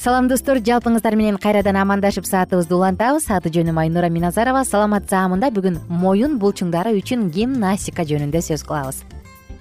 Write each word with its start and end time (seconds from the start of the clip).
салам 0.00 0.28
достор. 0.28 0.56
Жалпыңыздар 0.64 1.14
менен 1.16 1.36
кайрадан 1.36 1.76
амандашып 1.76 2.24
саатыбызды 2.24 2.74
улантабыз. 2.74 3.26
Аты 3.28 3.50
жөнүм 3.52 3.76
айнура 3.82 4.08
миназарова. 4.08 4.64
Саламат 4.64 5.10
саамында 5.10 5.50
бүгүн 5.52 5.76
моюн 5.88 6.38
булчуңдары 6.40 6.94
үчүн 6.96 7.28
гимнастика 7.34 8.06
жөнүндө 8.08 8.40
сөз 8.46 8.64
кылабыз. 8.64 9.02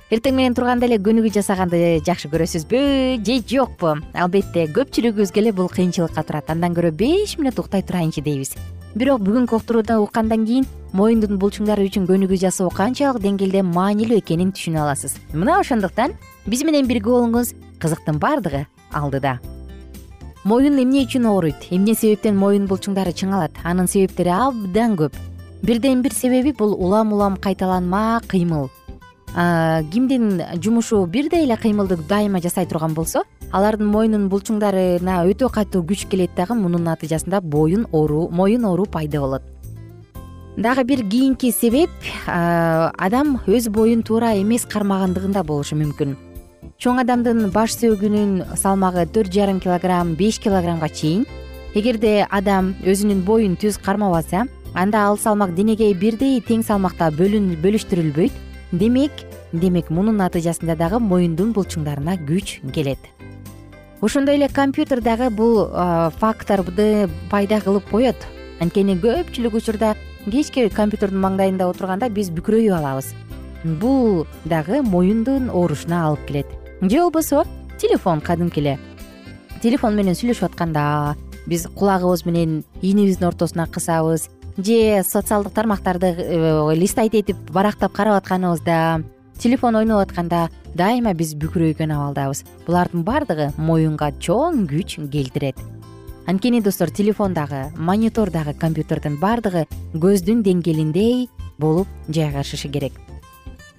Эртең 0.09 0.37
менен 0.39 0.55
турганда 0.55 0.87
эле 0.87 0.97
көнүгүү 1.03 1.33
жасаганды 1.35 1.99
жакшы 2.07 2.31
көрөсүзбү? 2.31 3.19
Же 3.25 3.35
жокпу? 3.51 3.97
Албетте 4.15 4.65
көпчүлүгүбүзгө 4.73 5.43
эле 5.43 5.51
бул 5.51 5.67
кыйынчылыкка 5.67 6.23
турат. 6.23 6.49
Андан 6.49 6.73
көрө 6.73 6.95
беш 6.95 7.35
мүнөт 7.37 7.59
уктай 7.59 7.83
турайынчы 7.83 8.23
дейбиз. 8.23 8.55
Бирок 8.95 9.21
бүгүнкү 9.21 9.59
уккандан 9.99 10.47
кийин 10.47 10.65
моюндун 10.93 11.37
булчуңдары 11.37 11.85
үчүн 11.91 12.07
көнүгүү 12.07 12.39
жасоо 12.47 12.71
канчалык 12.71 13.21
деңгээлде 13.21 13.61
маанилүү 13.61 14.23
экенин 14.23 14.55
түшүнө 14.55 14.81
аласыз. 14.87 15.19
Мына 15.33 15.59
ошондуктан 15.59 16.17
биз 16.47 16.63
менен 16.63 16.87
бирге 16.87 17.11
болуңуз 17.11 17.53
кызыктын 17.77 18.17
баардыгы 18.17 18.65
алдыда 18.89 19.37
моюн 20.43 20.79
эмне 20.79 21.03
үчүн 21.05 21.25
ооруйт? 21.27 21.67
Эмне 21.71 21.95
себептен 21.95 22.37
моюн 22.37 22.67
булчуңдары 22.67 23.11
чыңалат? 23.11 23.51
Анын 23.63 23.87
себептери 23.87 24.31
абдан 24.31 24.95
көп. 24.99 25.15
Бирден 25.61 26.01
бир 26.01 26.13
себеби 26.13 26.53
бул 26.53 26.73
улам 26.73 27.13
улам 27.13 27.35
кайталанма 27.37 28.21
кыймыл. 28.27 28.69
Кимдин 29.91 30.41
жумушу 30.63 31.05
бирдей 31.05 31.43
эле 31.43 31.57
кыймылды 31.57 31.97
дайыма 32.07 32.41
жасай 32.41 32.65
турган 32.65 32.93
болсо 32.93 33.23
алардын 33.51 33.87
моюнун 33.91 34.29
булчуңдарына 34.29 35.19
өтө 35.29 35.51
катуу 35.53 35.83
күч 35.83 36.07
келет 36.09 36.33
дагы 36.37 36.55
мунун 36.55 36.83
натыйжасында 36.87 37.41
боюн 37.41 37.85
оору 37.91 38.29
моюн 38.29 38.65
оору 38.65 38.85
пайда 38.85 39.19
болот. 39.19 39.43
Дагы 40.57 40.83
бир 40.83 41.03
кийинки 41.09 41.51
себеп 41.51 41.89
адам 42.25 43.39
өз 43.45 43.69
боюн 43.69 44.01
туура 44.03 44.33
эмес 44.41 44.65
кармагандыгында 44.65 45.43
болушу 45.43 45.75
мүмкүн 45.75 46.17
чоң 46.79 47.01
адамдын 47.01 47.49
баш 47.51 47.73
сөөгүнүн 47.75 48.55
салмагы 48.55 49.03
төрт 49.11 49.33
жарым 49.35 49.57
килограмм 49.59 50.13
беш 50.15 50.37
килограммга 50.39 50.87
чейин. 50.87 51.25
Эгерде 51.75 52.23
адам 52.31 52.69
өзүнүн 52.87 53.25
боюн 53.27 53.57
түз 53.59 53.75
кармабаса 53.83 54.45
анда 54.73 55.01
ал 55.09 55.17
салмак 55.19 55.51
денеге 55.57 55.89
бирдей 55.93 56.39
тең 56.39 56.63
салмакта 56.63 57.09
бөлүштүрүлбөйт. 57.17 58.31
Демек 58.71 59.11
демек 59.51 59.89
мунун 59.91 60.21
натыйжасында 60.21 60.77
дагы 60.79 61.01
моюндун 61.03 61.51
булчуңдарына 61.51 62.15
күч 62.23 62.61
келет. 62.71 62.99
Ошондой 63.99 64.39
эле 64.39 64.47
компьютер 64.47 65.01
дагы 65.01 65.29
бул 65.29 65.67
факторду 66.21 67.09
пайда 67.29 67.59
кылып 67.59 67.89
коет. 67.91 68.23
Анткени 68.61 68.95
көпчүлүк 68.95 69.59
учурда 69.59 69.97
кечке 70.31 70.69
компьютердин 70.69 71.19
маңдайында 71.19 71.67
отурганда 71.67 72.07
биз 72.07 72.31
бүкүрөйүп 72.31 72.79
алабыз. 72.79 73.11
Бул 73.65 74.25
дагы 74.45 74.79
моюндун 74.81 75.49
оорушуна 75.49 76.05
алып 76.07 76.23
келет 76.31 76.58
же 76.81 77.01
болбосо 77.01 77.45
телефон 77.77 78.21
кадимки 78.21 78.59
эле 78.59 78.79
телефон 79.61 79.95
менен 79.95 80.15
сүйлөшүп 80.15 80.47
атканда 80.51 81.15
биз 81.45 81.67
кулагыбыз 81.75 82.25
менен 82.25 82.63
ийнибиздин 82.81 83.27
ортосуна 83.27 83.67
кысабыз 83.67 84.29
же 84.57 85.03
социалдык 85.03 85.53
тармактарды 85.53 86.15
э, 86.17 86.73
листать 86.75 87.15
этип 87.15 87.37
барактап 87.51 87.91
карап 87.91 88.23
атканыбызда 88.23 89.03
телефон 89.37 89.75
ойноп 89.75 89.99
атканда 89.99 90.49
дайыма 90.75 91.13
биз 91.13 91.33
бүкүрөйгөн 91.39 91.93
абалдабыз. 91.95 92.43
Булардын 92.67 93.03
баардыгы 93.03 93.51
моюнга 93.57 94.11
чоң 94.19 94.65
күч 94.69 94.99
келтирет. 95.11 95.57
Анткени 96.27 96.61
достор 96.61 96.91
телефон 96.91 97.33
дагы 97.33 97.71
монитор 97.75 98.29
дагы 98.29 98.53
компьютердин 98.53 99.17
баардыгы 99.17 99.65
көздүн 99.95 100.43
деңгээлиндей 100.43 101.29
болуп 101.57 101.87
жайгашышы 102.07 102.69
керек 102.69 102.93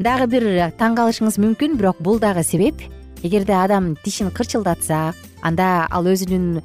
дагы 0.00 0.26
бир 0.32 0.44
таң 0.80 0.96
калышыңыз 0.96 1.36
мүмкүн 1.42 1.76
бирок 1.76 2.00
бул 2.00 2.18
дагы 2.18 2.42
себеп. 2.42 2.80
Эгерде 3.22 3.52
адам 3.52 3.96
тишин 4.00 4.30
кырчылдатса 4.32 5.12
анда 5.44 5.86
ал 5.90 6.08
өзүнүн 6.08 6.62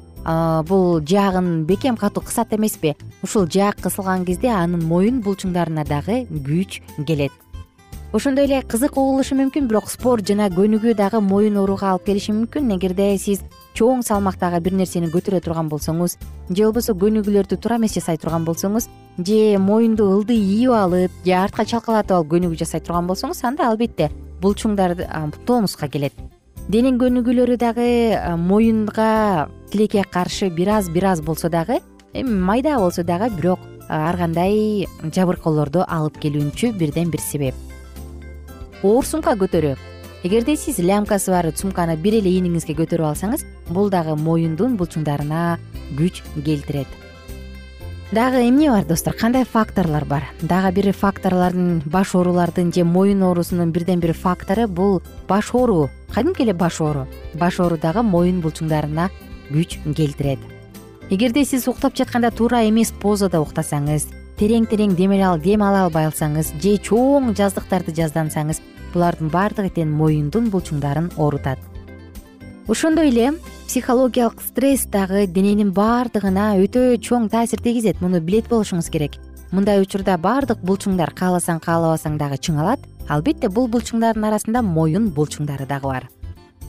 бул 0.66 1.00
жаагын 1.04 1.66
бекем 1.68 1.96
катуу 1.96 2.24
кысат 2.24 2.54
эмеспи. 2.56 2.94
Ушул 3.22 3.46
жаак 3.46 3.76
кысылган 3.82 4.24
кезде 4.24 4.48
анын 4.48 4.82
моюн 4.88 5.20
булчуңдарына 5.20 5.84
дагы 5.84 6.24
күч 6.30 6.80
келет. 7.06 7.32
Ошондой 8.12 8.46
эле 8.46 8.62
кызык 8.62 8.96
угулушу 8.96 9.36
мүмкүн 9.36 9.68
бирок 9.68 9.90
спорт 9.92 10.26
жана 10.26 10.48
көнүгүү 10.48 10.96
дагы 10.96 11.20
моюн 11.20 11.58
ооруга 11.60 11.92
алып 11.92 12.06
келиши 12.06 12.32
мүмкүн. 12.32 12.72
Эгерде 12.78 13.18
сиз 13.18 13.44
чоң 13.76 14.00
салмактагы 14.06 14.62
бир 14.64 14.72
нерсени 14.72 15.10
көтөрө 15.12 15.42
турган 15.44 15.68
болсоңуз 15.68 16.14
же 16.48 16.62
болбосо 16.64 16.94
көнүгүүлөрдү 16.96 17.58
туура 17.60 17.76
эмес 17.76 17.92
жасай 17.98 18.16
турган 18.16 18.46
болсоңуз 18.46 18.86
же 19.18 19.58
моюнду 19.60 20.06
ылдый 20.14 20.38
ийип 20.40 20.72
алып 20.72 21.18
же 21.26 21.34
артка 21.36 21.66
чалкалатып 21.68 22.16
алып 22.16 22.30
көнүгүү 22.30 22.60
жасай 22.62 22.80
турган 22.80 23.10
болсоңуз 23.10 23.42
анда 23.44 23.68
албетте 23.68 24.08
булчуңдар 24.40 24.96
тонуска 25.44 25.90
келет. 25.92 26.16
Дене 26.68 26.94
көнүгүүлөрү 26.96 27.58
дагы 27.60 27.88
моюнга 28.40 29.48
тилекке 29.70 30.04
каршы 30.08 30.48
бир 30.48 30.72
аз 30.78 30.88
бир 30.88 31.10
аз 31.12 31.20
болсо 31.20 31.50
дагы 31.52 31.82
эми 32.14 32.32
майда 32.32 32.78
болсо 32.80 33.04
дагы 33.04 33.28
бирок 33.36 33.60
ар 33.88 34.16
кандай 34.16 34.86
жабыркоолорду 35.02 35.84
алып 35.84 36.16
келүүчү 36.24 36.72
бирден 36.78 37.12
бир 37.12 37.20
себеп. 37.20 37.54
Оор 38.82 39.04
сумка 39.04 39.36
көтөрүү 39.36 39.76
эгерде 40.26 40.56
сиз 40.56 40.78
лямкасы 40.82 41.30
бар 41.30 41.46
сумканы 41.54 41.94
бир 41.96 42.16
эле 42.18 42.32
ийниңизге 42.34 42.74
көтөрүп 42.74 43.12
алсаңыз 43.12 43.44
бул 43.70 43.90
дагы 43.94 44.16
моюндун 44.18 44.74
булчуңдарына 44.74 45.58
күч 45.94 46.22
келтирет. 46.42 46.88
Дагы 48.10 48.42
эмне 48.48 48.70
бар 48.70 48.84
достор? 48.84 49.14
Кандай 49.14 49.44
факторлор 49.44 50.04
бар? 50.04 50.24
Дагы 50.42 50.72
бир 50.74 50.92
факторлордун 50.92 51.82
баш 51.86 52.14
оорулардын 52.14 52.72
же 52.72 52.84
моюн 52.84 53.22
оорусунун 53.22 53.70
бирден 53.70 54.00
бир 54.00 54.14
фактору 54.14 54.66
бул 54.66 55.02
баш 55.28 55.54
оору. 55.54 55.90
Кадимки 56.12 56.42
эле 56.42 56.54
баш 56.54 56.80
оору? 56.80 57.06
Баш 57.34 57.60
оору 57.60 57.78
дагы 57.78 58.02
моюн 58.02 58.40
булчуңдарына 58.42 59.10
күч 59.50 59.78
келтирет. 59.94 60.38
Эгерде 61.10 61.44
сиз 61.44 61.68
уктап 61.68 61.94
жатканда 61.94 62.30
туура 62.30 62.66
эмес 62.66 62.90
позада 62.90 63.38
уктасаңыз 63.38 64.08
терең 64.38 64.66
терең 64.66 64.96
дем 64.96 65.62
ала 65.62 65.84
албай 65.86 66.06
алсаңыз 66.06 66.50
же 66.60 66.76
чоң 66.82 67.30
жаздыктарды 67.34 67.94
жаздансаңыз 67.94 68.60
булардын 68.94 69.32
баардыгы 69.32 69.72
тең 69.80 69.96
моюндун 69.96 70.50
булчуңдарын 70.50 71.12
оорутат 71.16 71.58
ошондой 72.68 73.08
эле 73.08 73.32
психологиялык 73.66 74.40
стресс 74.42 74.86
дагы 74.86 75.26
дененин 75.26 75.70
баардыгына 75.74 76.56
өтө 76.62 76.96
чоң 77.02 77.28
таасир 77.30 77.62
тийгизет. 77.62 78.00
Муну 78.00 78.20
билет 78.20 78.48
болушуңуз 78.50 78.90
керек. 78.90 79.18
Мындай 79.52 79.80
учурда 79.82 80.16
баардык 80.18 80.62
булчуңдар 80.66 81.12
кааласаң 81.14 81.60
каалабасаң 81.62 82.18
дагы 82.18 82.38
чыңалат. 82.38 82.80
Албетте 83.08 83.48
бул 83.48 83.68
булчуңдардын 83.70 84.26
арасында 84.26 84.62
моюн 84.62 85.10
булчуңдары 85.14 85.66
дагы 85.66 85.86
бар. 85.86 86.08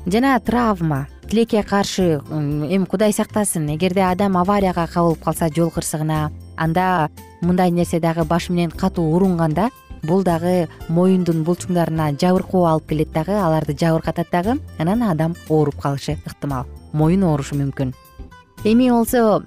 Жана 0.06 0.40
травма. 0.40 1.08
Тилекке 1.28 1.64
каршы 1.64 2.22
эми 2.32 2.86
кудай 2.86 3.12
сактасын? 3.14 3.68
Эгерде 3.74 4.06
адам 4.06 4.38
аварияга 4.38 4.88
кабылып 4.88 5.24
калса 5.24 5.50
жол 5.54 5.72
кырсыгына 5.72 6.32
анда 6.56 7.10
мындай 7.42 7.72
нерсе 7.72 8.00
дагы 8.00 8.24
баш 8.24 8.50
менен 8.50 8.72
катуу 8.72 9.14
урунганда 9.16 9.70
бул 10.08 10.24
дагы 10.24 10.68
моюндун 10.90 11.44
булчуңдарына 11.44 12.14
жабыркоо 12.18 12.66
алып 12.72 12.88
келет 12.90 13.12
дагы 13.14 13.36
аларды 13.36 13.76
жабыркатат 13.78 14.32
дагы 14.32 14.58
анан 14.80 15.04
адам 15.04 15.36
ооруп 15.50 15.82
калышы 15.82 16.18
ыктымал. 16.26 16.66
Моюн 16.94 17.24
оорушу 17.24 17.56
мүмкүн. 17.60 17.94
Эми 18.64 18.90
болсо 18.90 19.44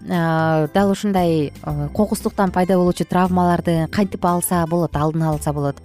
дал 0.74 0.90
ушундай 0.90 1.52
кокустуктан 1.94 2.52
пайда 2.52 2.76
болуучу 2.78 3.04
травмаларды 3.04 3.88
кантип 3.90 4.24
алса 4.24 4.64
болот 4.68 4.94
алдын 4.96 5.22
алса 5.22 5.52
болот. 5.52 5.76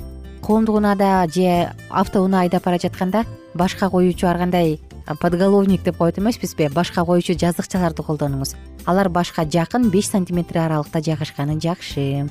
Коомдук 0.42 0.76
унаада 0.76 1.26
же 1.34 1.72
автоунаа 1.90 2.42
айдап 2.42 2.64
бара 2.64 2.78
жатканда 2.78 3.26
башка 3.56 3.90
коюучу 3.90 4.28
ар 4.28 4.38
кандай 4.38 4.80
подголовник 5.20 5.84
деп 5.84 5.98
коет 5.98 6.20
эмеспизби? 6.20 6.70
Башка 6.70 7.04
коюучу 7.04 7.34
жаздыкчаларды 7.34 8.04
колдонуңуз. 8.04 8.56
Алар 8.86 9.10
башка 9.10 9.46
жакын 9.46 9.90
беш 9.90 10.10
сантиметр 10.10 10.60
аралыкта 10.60 11.02
жайгашканы 11.02 11.60
жакшы 11.60 12.30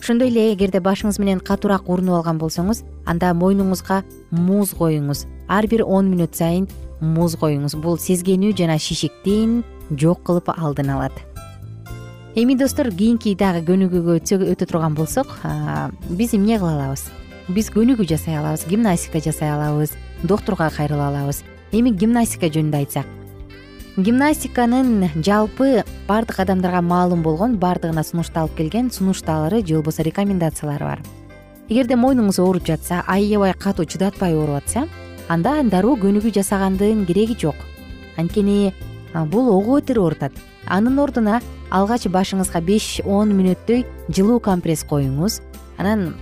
ошондой 0.00 0.30
эле 0.30 0.52
эгерде 0.52 0.80
башыңыз 0.80 1.18
менен 1.20 1.40
катуураак 1.40 1.88
урунуп 1.88 2.20
алган 2.20 2.38
болсоңуз 2.40 2.84
анда 3.06 3.32
мойнуңузга 3.34 4.02
муз 4.30 4.72
коюңуз. 4.78 5.26
Ар 5.48 5.66
бир 5.66 5.84
он 5.84 6.12
мүнөт 6.12 6.38
сайын 6.38 6.68
муз 7.00 7.36
коюңуз. 7.36 7.76
Бул 7.82 7.98
сезгенүү 7.98 8.54
жана 8.56 8.78
шишиктин 8.78 9.62
жок 9.90 10.22
кылып 10.24 10.50
алдын 10.54 10.94
алат. 10.96 11.12
Эми 12.38 12.54
достор 12.54 12.90
кийинки 12.94 13.34
дагы 13.34 13.64
көнүгүүгө 13.66 14.18
өтө 14.52 14.66
турган 14.66 14.94
болсок 14.94 15.32
биз 16.08 16.34
эмне 16.34 16.58
кыла 16.58 16.76
алабыз? 16.76 17.08
Биз 17.48 17.70
көнүгүү 17.74 18.06
жасай 18.14 18.38
алабыз 18.38 18.66
гимнастика 18.68 19.20
жасай 19.24 19.50
алабыз 19.50 19.96
доктурга 20.22 20.70
кайрыла 20.70 21.08
алабыз. 21.08 21.42
Эми 21.72 21.90
гимнастика 21.90 22.46
жөнүндө 22.46 22.84
айтсак 22.84 23.17
гимнастиканын 23.98 25.10
жалпы 25.26 25.82
баардык 26.06 26.38
адамдарга 26.38 26.80
маалым 26.86 27.24
болгон 27.26 27.56
баардыгына 27.58 28.04
сунушталып 28.06 28.54
келген 28.54 28.92
сунушталары 28.94 29.58
же 29.66 29.74
болбосо 29.74 30.04
рекомендациялары 30.06 30.84
бар. 30.84 31.00
Эгерде 31.68 31.96
мойнуңуз 31.98 32.38
ооруп 32.38 32.68
жатса 32.68 33.02
аябай 33.08 33.54
катуу 33.58 33.86
чыдатпай 33.90 34.36
ооруп 34.38 34.62
атса 34.62 34.84
анда 35.28 35.56
дароо 35.64 35.96
көнүгүү 35.98 36.30
жасагандын 36.36 37.06
кереги 37.06 37.34
жок. 37.40 37.56
Анткени 38.16 38.72
бул 39.32 39.50
ого 39.50 39.80
бетер 39.80 39.98
оорутат 39.98 40.32
анын 40.66 40.98
ордуна 41.02 41.40
алгач 41.70 42.06
башыңызга 42.06 42.62
беш 42.62 43.00
он 43.04 43.34
мүнөттөй 43.34 43.82
жылуу 44.14 44.38
компресс 44.38 44.84
коюңуз. 44.86 45.40
Анан 45.76 46.14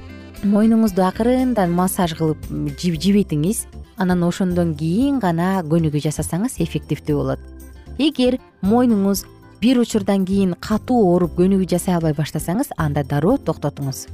мойнуңузду 0.43 1.05
акырындан 1.05 1.77
массаж 1.77 2.17
кылып 2.17 2.41
жибитиңиз. 2.81 3.67
Анан 3.99 4.25
ошондон 4.25 4.75
кийин 4.75 5.21
гана 5.21 5.61
көнүгүү 5.61 6.09
жасасаңыз 6.09 6.57
эффективдүү 6.65 7.17
болот 7.17 7.56
эгер 7.99 8.39
мойнуңуз 8.63 9.25
бир 9.61 9.79
учурдан 9.81 10.27
кийин 10.29 10.55
катуу 10.61 10.99
ооруп 11.15 11.37
көнүгүү 11.39 11.69
жасай 11.71 11.97
албай 11.97 12.13
баштасаңыз 12.17 12.75
анда 12.77 13.05
дароо 13.05 13.39
токтотуңуз. 13.39 14.07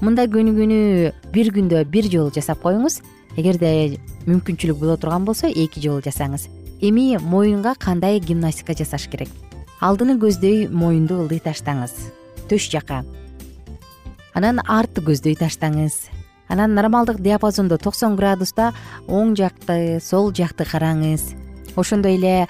Мындай 0.00 0.28
көнүгүүнү 0.32 1.12
бир 1.34 1.52
күндө 1.52 1.84
бир 1.84 2.08
жолу 2.08 2.32
жасап 2.34 2.62
коюңуз. 2.64 3.02
Эгерде 3.36 3.98
мүмкүнчүлүк 4.26 4.80
боло 4.80 4.96
турган 4.96 5.28
болсо 5.28 5.50
эки 5.50 5.82
жолу 5.84 6.00
жасаңыз. 6.04 6.48
Эми 6.80 7.18
моюнга 7.20 7.74
кандай 7.78 8.20
гимнастика 8.20 8.74
жасаш 8.74 9.08
керек? 9.12 9.28
Алдыны 9.80 10.16
көздөй 10.18 10.68
моюнду 10.72 11.20
ылдый 11.22 11.42
таштаңыз. 11.44 11.92
Төш 12.48 12.70
жака. 12.72 13.04
Анан 14.34 14.62
артты 14.64 15.04
көздөй 15.04 15.36
таштаңыз. 15.36 16.08
Анан 16.48 16.74
нормалдык 16.74 17.20
диапазондо 17.20 17.78
токсон 17.78 18.16
градуста 18.16 18.72
оң 19.08 19.36
жакты 19.36 20.00
сол 20.00 20.32
жакты 20.32 20.64
караңыз 20.68 21.43
ошондой 21.76 22.16
эле 22.16 22.46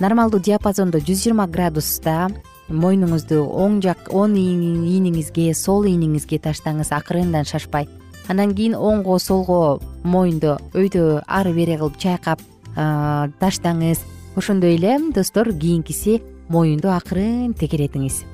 нормалдуу 0.00 0.40
диапазондо 0.40 0.98
жүз 0.98 1.24
жыйырма 1.24 1.46
градуста 1.46 2.30
мойнуңузду 2.68 3.42
оң 3.44 3.80
жак 3.84 4.08
оң 4.10 4.34
ийниңизге 4.38 5.52
сол 5.54 5.84
ийниңизге 5.86 6.40
таштаңыз 6.42 6.90
акырындан 6.96 7.44
шашпай. 7.44 7.88
Андан 8.28 8.54
кийин 8.56 8.74
оңго 8.74 9.18
солго 9.20 9.80
моюнду 10.02 10.56
өйдө 10.72 11.22
ары 11.28 11.52
бери 11.52 11.76
кылып 11.76 11.98
чайкап 12.00 12.40
таштаңыз. 12.74 14.00
Ошондой 14.34 14.74
эле 14.78 14.98
достор 15.14 15.52
кийинкиси 15.52 16.22
моюнду 16.48 16.90
акырын 16.90 17.54
текеретиңиз. 17.54 18.24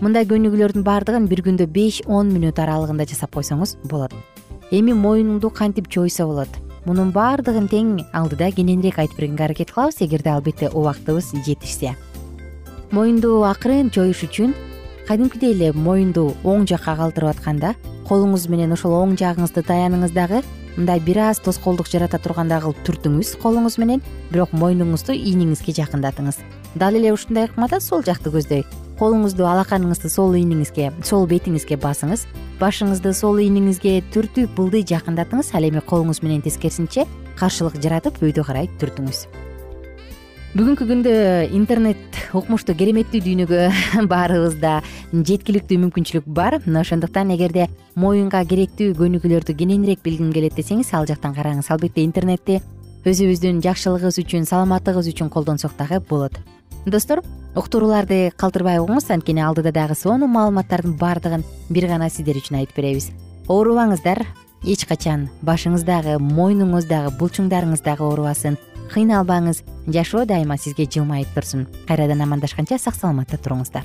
Мындай 0.00 0.24
көнүгүүлөрдүн 0.26 0.86
баардыгын 0.86 1.26
бир 1.28 1.42
күндө 1.44 1.66
беш 1.70 2.00
он 2.06 2.30
мүнөт 2.32 2.58
аралыгында 2.62 3.06
жасап 3.10 3.34
койсоңуз 3.36 3.76
болот. 3.90 4.14
Эми 4.70 4.94
моюнуңду 4.96 5.50
кантип 5.50 5.90
чойсо 5.92 6.26
болот 6.26 6.48
мунун 6.84 7.12
баардыгын 7.14 7.66
тең 7.72 7.94
алдыда 8.12 8.50
кененирээк 8.52 8.98
айтып 9.00 9.18
бергенге 9.18 9.44
аракет 9.44 9.72
кылабыз. 9.72 10.02
Эгерде 10.04 10.30
албетте 10.30 10.68
убактыбыз 10.68 11.32
жетишсе. 11.46 11.94
Моюнду 12.90 13.42
акырын 13.44 13.90
чоюш 13.90 14.22
үчүн 14.28 14.54
кадимкидей 15.08 15.54
эле 15.54 15.72
моюнду 15.72 16.34
оң 16.44 16.68
жакка 16.68 16.94
калтырып 16.96 17.34
атканда 17.34 17.74
колуңуз 18.08 18.46
менен 18.52 18.76
ошол 18.76 18.94
оң 19.00 19.16
жагыңызды 19.20 19.64
таяныңыз 19.64 20.14
дагы 20.14 20.44
мындай 20.76 21.00
бир 21.00 21.22
аз 21.30 21.40
тоскоолдук 21.40 21.88
жарата 21.88 22.20
тургандай 22.20 22.60
кылып 22.60 22.80
түртүңүз 22.86 23.34
колуңуз 23.42 23.80
менен 23.80 24.04
бирок 24.30 24.52
мойнуңузду 24.52 25.16
ийниңизге 25.16 25.74
жакындатыңыз. 25.80 26.40
Дал 26.74 26.96
эле 27.00 27.12
ушундай 27.12 27.48
ыкмада 27.48 27.80
сол 27.80 28.04
жакты 28.04 28.30
көздөй 28.34 28.64
колуңузду 28.98 29.46
алаканыңызды 29.48 30.10
сол 30.12 30.34
ийниңизге 30.38 30.90
сол 31.02 31.26
бетиңизге 31.30 31.78
басыңыз. 31.82 32.26
Башыңызды 32.60 33.14
сол 33.16 33.40
ийниңизге 33.42 34.00
түртүп 34.14 34.60
ылдый 34.62 34.84
жакындатыңыз. 34.88 35.54
Ал 35.54 35.66
эми 35.66 35.82
колуңуз 35.82 36.22
менен 36.22 36.44
тескерисинче 36.44 37.08
каршылык 37.38 37.80
жаратып 37.82 38.22
өйдө 38.22 38.44
карай 38.46 38.70
түртүңүз. 38.82 39.26
Бүгүнкү 40.54 40.86
күндө 40.86 41.14
интернет 41.58 42.18
укмуштуу 42.38 42.76
кереметтүү 42.78 43.20
дүйнөгө 43.24 43.62
баарыбызда 44.12 44.76
жеткиликтүү 45.10 45.80
мүмкүнчүлүк 45.88 46.28
бар. 46.30 46.60
Мына 46.62 46.84
ошондуктан 46.86 47.34
эгерде 47.34 47.66
моюнга 47.98 48.44
керектүү 48.46 48.94
көнүгүүлөрдү 49.00 49.56
кененирээк 49.58 50.06
билгим 50.06 50.30
келет 50.36 50.54
десеңиз 50.54 50.94
ал 50.94 51.10
жактан 51.10 51.34
караңыз. 51.34 51.72
Албетте 51.74 52.06
интернетти 52.06 52.60
өзүбүздүн 53.02 53.58
жакшылыгыбыз 53.66 54.22
үчүн 54.22 54.46
саламаттыгыбыз 54.48 55.10
үчүн 55.10 55.34
колдонсок 55.34 55.74
дагы 55.76 55.98
болот 56.08 56.38
достор 56.86 57.22
уктурууларды 57.56 58.32
калтырбай 58.36 58.78
угуңуз 58.82 59.10
анткени 59.10 59.42
алдыда 59.44 59.72
дагы 59.72 59.96
сонун 59.96 60.32
маалыматтардын 60.34 60.96
баардыгын 61.00 61.44
бир 61.70 61.88
гана 61.88 62.10
сиздер 62.10 62.38
үчүн 62.40 62.60
айтып 62.60 62.76
беребиз. 62.76 63.10
Оорубаңыздар 63.48 64.24
эч 64.64 64.84
качан 64.88 65.28
башыңыз 65.42 65.84
дагы 65.88 66.18
мойнуңуз 66.20 66.88
дагы 66.90 67.14
булчуңдарыңыз 67.18 67.84
дагы 67.84 68.04
оорубасын. 68.04 68.58
Кыйналбаңыз 68.92 69.64
жашоо 69.88 70.24
дайыма 70.28 70.58
сизге 70.58 70.84
жылмайып 70.84 71.32
турсун. 71.34 71.68
Кайрадан 71.88 72.20
амандашканча 72.22 72.78
сак 72.78 72.94
саламатта 72.94 73.38
туруңуздар 73.38 73.84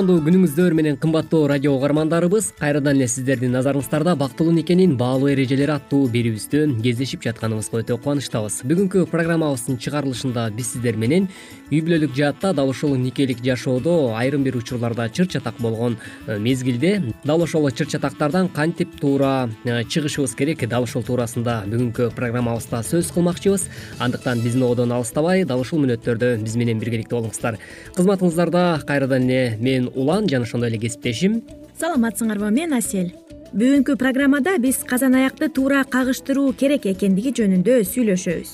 кутмандуу 0.00 0.22
күнүңүздөр 0.24 0.72
менен 0.72 0.94
кымбаттуу 0.96 1.42
радио 1.50 1.74
угармандарыбыз 1.76 2.46
кайрадан 2.56 2.96
эле 2.96 3.08
сиздердин 3.08 3.52
назарыңыздарда 3.52 4.14
бактылуу 4.16 4.54
никенин 4.56 4.94
баалуу 4.96 5.28
эрежелери 5.28 5.74
аттуу 5.74 6.06
берүүбүздөн 6.14 6.78
кездешип 6.80 7.20
жатканыбызга 7.26 7.82
өтө 7.82 7.98
кубанычтабыз. 8.00 8.62
Бүгүнкү 8.64 9.04
программабыздын 9.12 9.76
чыгарылышында 9.76 10.46
биз 10.56 10.70
сиздер 10.72 10.96
менен 10.96 11.26
үй 11.68 11.82
бүлөлүк 11.84 12.14
жаатта 12.16 12.54
дал 12.56 12.72
ушул 12.72 12.94
никелик 12.96 13.42
жашоодо 13.44 14.14
айрым 14.16 14.42
бир 14.42 14.56
учурларда 14.56 15.10
чыр 15.10 15.28
чатак 15.28 15.60
болгон 15.60 15.98
э, 16.26 16.38
мезгилде 16.38 17.02
дал 17.24 17.42
ошол 17.42 17.70
чыр 17.70 17.86
чатактардан 17.86 18.48
кантип 18.48 18.96
туура 19.00 19.50
э, 19.64 19.84
чыгышыбыз 19.84 20.34
керек 20.34 20.66
дал 20.66 20.88
ушул 20.88 21.04
туурасында 21.04 21.66
бүгүнкү 21.68 22.14
программабызда 22.16 22.80
сөз 22.88 23.12
кылмакчыбыз. 23.12 23.68
Андыктан 23.98 24.40
биздин 24.40 24.64
одон 24.64 24.96
алыстабай 24.96 25.44
дал 25.44 25.60
ушул 25.60 25.84
мүнөттөрдө 25.84 26.38
биз 26.40 26.56
менен 26.56 26.80
биргеликте 26.80 27.14
болуңуздар. 27.18 27.60
Кызматыңыздарда 27.94 28.64
кайрадан 28.88 29.28
эле 29.28 29.56
мен 29.60 29.89
улан 29.94 30.28
жана 30.28 30.44
ошондой 30.44 30.70
эле 30.70 30.78
кесиптешим. 30.78 31.42
Саламатсыңарбы 31.80 32.50
мен 32.50 32.72
асель 32.76 33.14
бүгүнкү 33.52 33.96
программада 33.98 34.56
биз 34.62 34.78
казан 34.86 35.14
аякты 35.18 35.48
туура 35.48 35.82
кагыштыруу 35.84 36.52
керек 36.54 36.86
экендиги 36.86 37.32
жөнүндө 37.34 37.80
сүйлөшөбүз. 37.88 38.50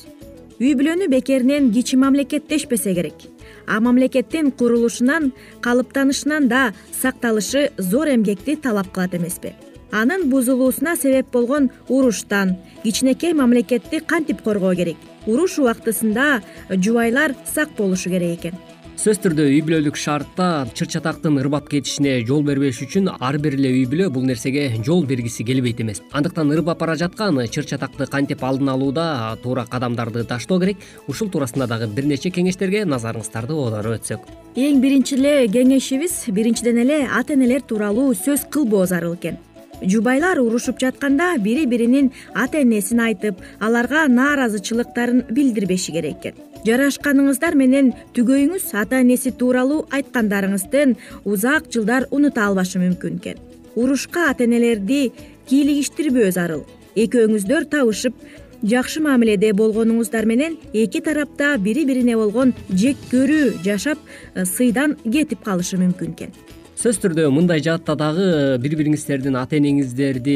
Үй 0.56 0.72
бүлөнү 0.78 1.10
бекеринен 1.12 1.68
кичи 1.72 1.98
мамлекеттешпесе 2.00 2.94
керек. 2.94 3.26
А 3.66 3.80
мамлекеттин 3.80 4.52
курулушунан 4.52 5.32
калыптанышынан 5.60 6.48
да 6.48 6.72
сакталышы 7.02 7.70
зор 7.76 8.08
эмгекти 8.08 8.56
талап 8.56 8.92
кылат 8.92 9.14
эмеспи. 9.14 9.52
Анын 9.92 10.30
бузулуусуна 10.30 10.96
себеп 10.96 11.30
болгон 11.32 11.70
уруштан 11.88 12.56
кичинекей 12.82 13.34
мамлекетти 13.34 14.00
кантип 14.00 14.40
коргоо 14.42 14.74
керек? 14.74 14.96
Уруш 15.26 15.58
убактысында 15.58 16.42
жубайлар 16.70 17.34
сак 17.54 17.76
болушу 17.76 18.10
керек 18.10 18.38
экен 18.38 18.54
сөзсүз 18.96 19.18
түрдө 19.20 19.44
үй 19.52 19.58
бүлөлүк 19.60 19.98
шартта 20.00 20.66
чыр 20.72 20.88
чатактын 20.94 21.36
ырбап 21.42 21.66
кетишине 21.68 22.14
жол 22.24 22.40
бербеш 22.46 22.78
үчүн 22.80 23.10
ар 23.12 23.36
бир 23.44 23.58
эле 23.58 23.68
үй 23.68 23.82
бүлө 23.92 24.06
бул 24.14 24.24
нерсеге 24.24 24.70
жол 24.86 25.04
бергиси 25.04 25.44
келбейт 25.44 25.82
эмес. 25.84 26.00
Андыктан 26.16 26.48
ырбап 26.54 26.80
бара 26.80 26.94
жаткан 26.96 27.42
чыр 27.52 27.68
чатакты 27.68 28.06
кантип 28.08 28.42
алдын 28.42 28.72
алууда 28.72 29.36
туура 29.42 29.66
кадамдарды 29.68 30.24
таштоо 30.24 30.58
керек. 30.58 30.80
Ушул 31.08 31.28
туурасында 31.28 31.68
дагы 31.68 31.90
бир 31.92 32.08
нече 32.08 32.32
кеңештерге 32.32 32.86
назарыңыздарды 32.88 33.52
оодарып 33.52 34.00
өтсөк. 34.00 34.24
Эң 34.56 34.80
биринчи 34.80 35.20
эле 35.20 35.36
кеңешибиз 35.52 36.32
биринчиден 36.32 36.80
эле 36.80 37.02
ата 37.04 37.36
энелер 37.36 37.68
тууралуу 37.68 38.14
сөз 38.16 38.48
кылбоо 38.48 38.86
зарыл 38.86 39.20
экен. 39.20 39.36
Жубайлар 39.84 40.40
урушуп 40.40 40.80
жатканда 40.80 41.34
бири 41.36 41.66
биринин 41.66 42.14
ата 42.34 42.64
энесин 42.64 43.04
айтып 43.04 43.44
аларга 43.60 44.08
нааразычылыктарын 44.08 45.26
билдирбеши 45.28 45.92
керек 45.92 46.16
экен 46.24 46.46
жарашканыңыздар 46.64 47.54
менен 47.58 47.92
түгөйүңүз 48.16 48.70
ата 48.80 49.02
энеси 49.04 49.34
тууралуу 49.36 49.84
айткандарыңыздын 49.90 50.96
узак 51.24 51.68
жылдар 51.74 52.08
унута 52.10 52.46
албашы 52.46 52.80
мүмкүн 52.82 53.20
экен. 53.20 53.38
Урушка 53.76 54.30
ата 54.30 54.46
энелерди 54.48 55.12
кийлигиштирбөө 55.50 56.32
зарыл 56.32 56.64
экөөңүздөр 56.96 57.68
табышып 57.70 58.16
жакшы 58.64 59.02
мамиледе 59.04 59.52
болгонуңуздар 59.52 60.26
менен 60.26 60.56
эки 60.72 61.02
тарапта 61.04 61.56
бири 61.60 61.84
бирине 61.84 62.16
болгон 62.16 62.54
жек 62.70 62.96
көрүү 63.12 63.62
жашап 63.64 63.98
сыйдан 64.56 64.96
кетип 65.04 65.44
калышы 65.44 65.78
мүмкүн 65.82 66.14
экен 66.16 66.32
сөзсүз 66.76 66.98
түрдө 67.00 67.30
мындай 67.32 67.62
жаатта 67.64 67.94
дагы 67.96 68.24
бири 68.60 68.76
бириңиздердин 68.76 69.38
ата 69.40 69.56
энеңиздерди 69.56 70.34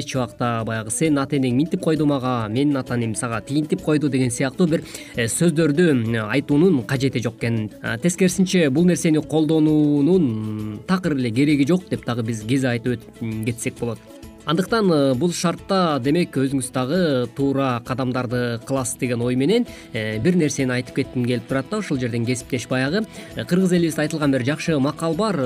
эч 0.00 0.16
убакта 0.16 0.64
баягы 0.66 0.90
сенин 0.90 1.20
ата 1.22 1.38
энең 1.38 1.54
минтип 1.54 1.84
койду 1.84 2.08
мага 2.10 2.32
менин 2.50 2.80
ата 2.80 2.96
энем 2.98 3.14
сага 3.14 3.38
тигинтип 3.46 3.84
койду 3.86 4.10
деген 4.10 4.34
сыяктуу 4.34 4.66
бир 4.66 4.82
э, 5.14 5.28
сөздөрдү 5.30 5.86
айтуунун 6.24 6.82
кажети 6.82 7.22
жок 7.22 7.38
экен. 7.38 7.70
Тескерисинче 8.02 8.68
бул 8.68 8.84
нерсени 8.84 9.22
колдонуунун 9.22 10.80
такыр 10.88 11.14
эле 11.14 11.30
кереги 11.30 11.68
жок 11.70 11.86
деп 11.88 12.04
дагы 12.04 12.26
биз 12.26 12.42
кесе 12.42 12.74
айтып 12.74 13.06
кетсек 13.46 13.78
болот 13.78 14.15
андыктан 14.46 14.90
э, 14.92 15.14
бул 15.18 15.32
шартта 15.34 15.98
демек 16.02 16.36
өзүңүз 16.38 16.70
дагы 16.74 17.00
туура 17.34 17.80
кадамдарды 17.84 18.60
кыласыз 18.66 18.98
деген 19.00 19.22
ой 19.26 19.34
менен 19.34 19.66
э, 19.92 20.20
бир 20.22 20.36
нерсени 20.38 20.70
айтып 20.72 21.00
кетким 21.00 21.26
келип 21.26 21.48
турат 21.48 21.66
да 21.70 21.80
ушул 21.82 21.98
жерден 21.98 22.24
кесиптеш 22.24 22.68
баягы. 22.70 23.02
Э, 23.34 23.44
кыргыз 23.44 23.72
элибизде 23.72 24.02
айтылган 24.02 24.30
бир 24.30 24.44
жакшы 24.46 24.78
макал 24.78 25.14
бар 25.18 25.36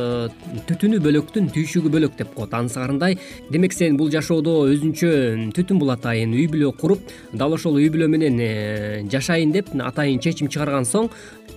түтүнү 0.68 1.00
бөлөктүн 1.00 1.48
түйшүгү 1.54 1.92
бөлөк 1.96 2.18
деп 2.18 2.34
коет 2.36 2.52
анысыңарындай 2.52 3.16
демек 3.50 3.72
сен 3.72 3.96
бул 3.96 4.12
жашоодо 4.12 4.68
өзүнчө 4.68 5.50
түтүн 5.56 5.80
булатайын 5.80 6.36
үй 6.36 6.46
бүлө 6.52 6.74
куруп 6.76 7.08
дал 7.32 7.56
ошол 7.56 7.80
үй 7.80 7.88
бүлө 7.88 8.10
менен 8.12 9.08
жашайын 9.08 9.56
деп 9.56 9.72
атайын 9.80 10.20
чечим 10.20 10.52
чыгарган 10.52 10.84
соң 10.84 11.08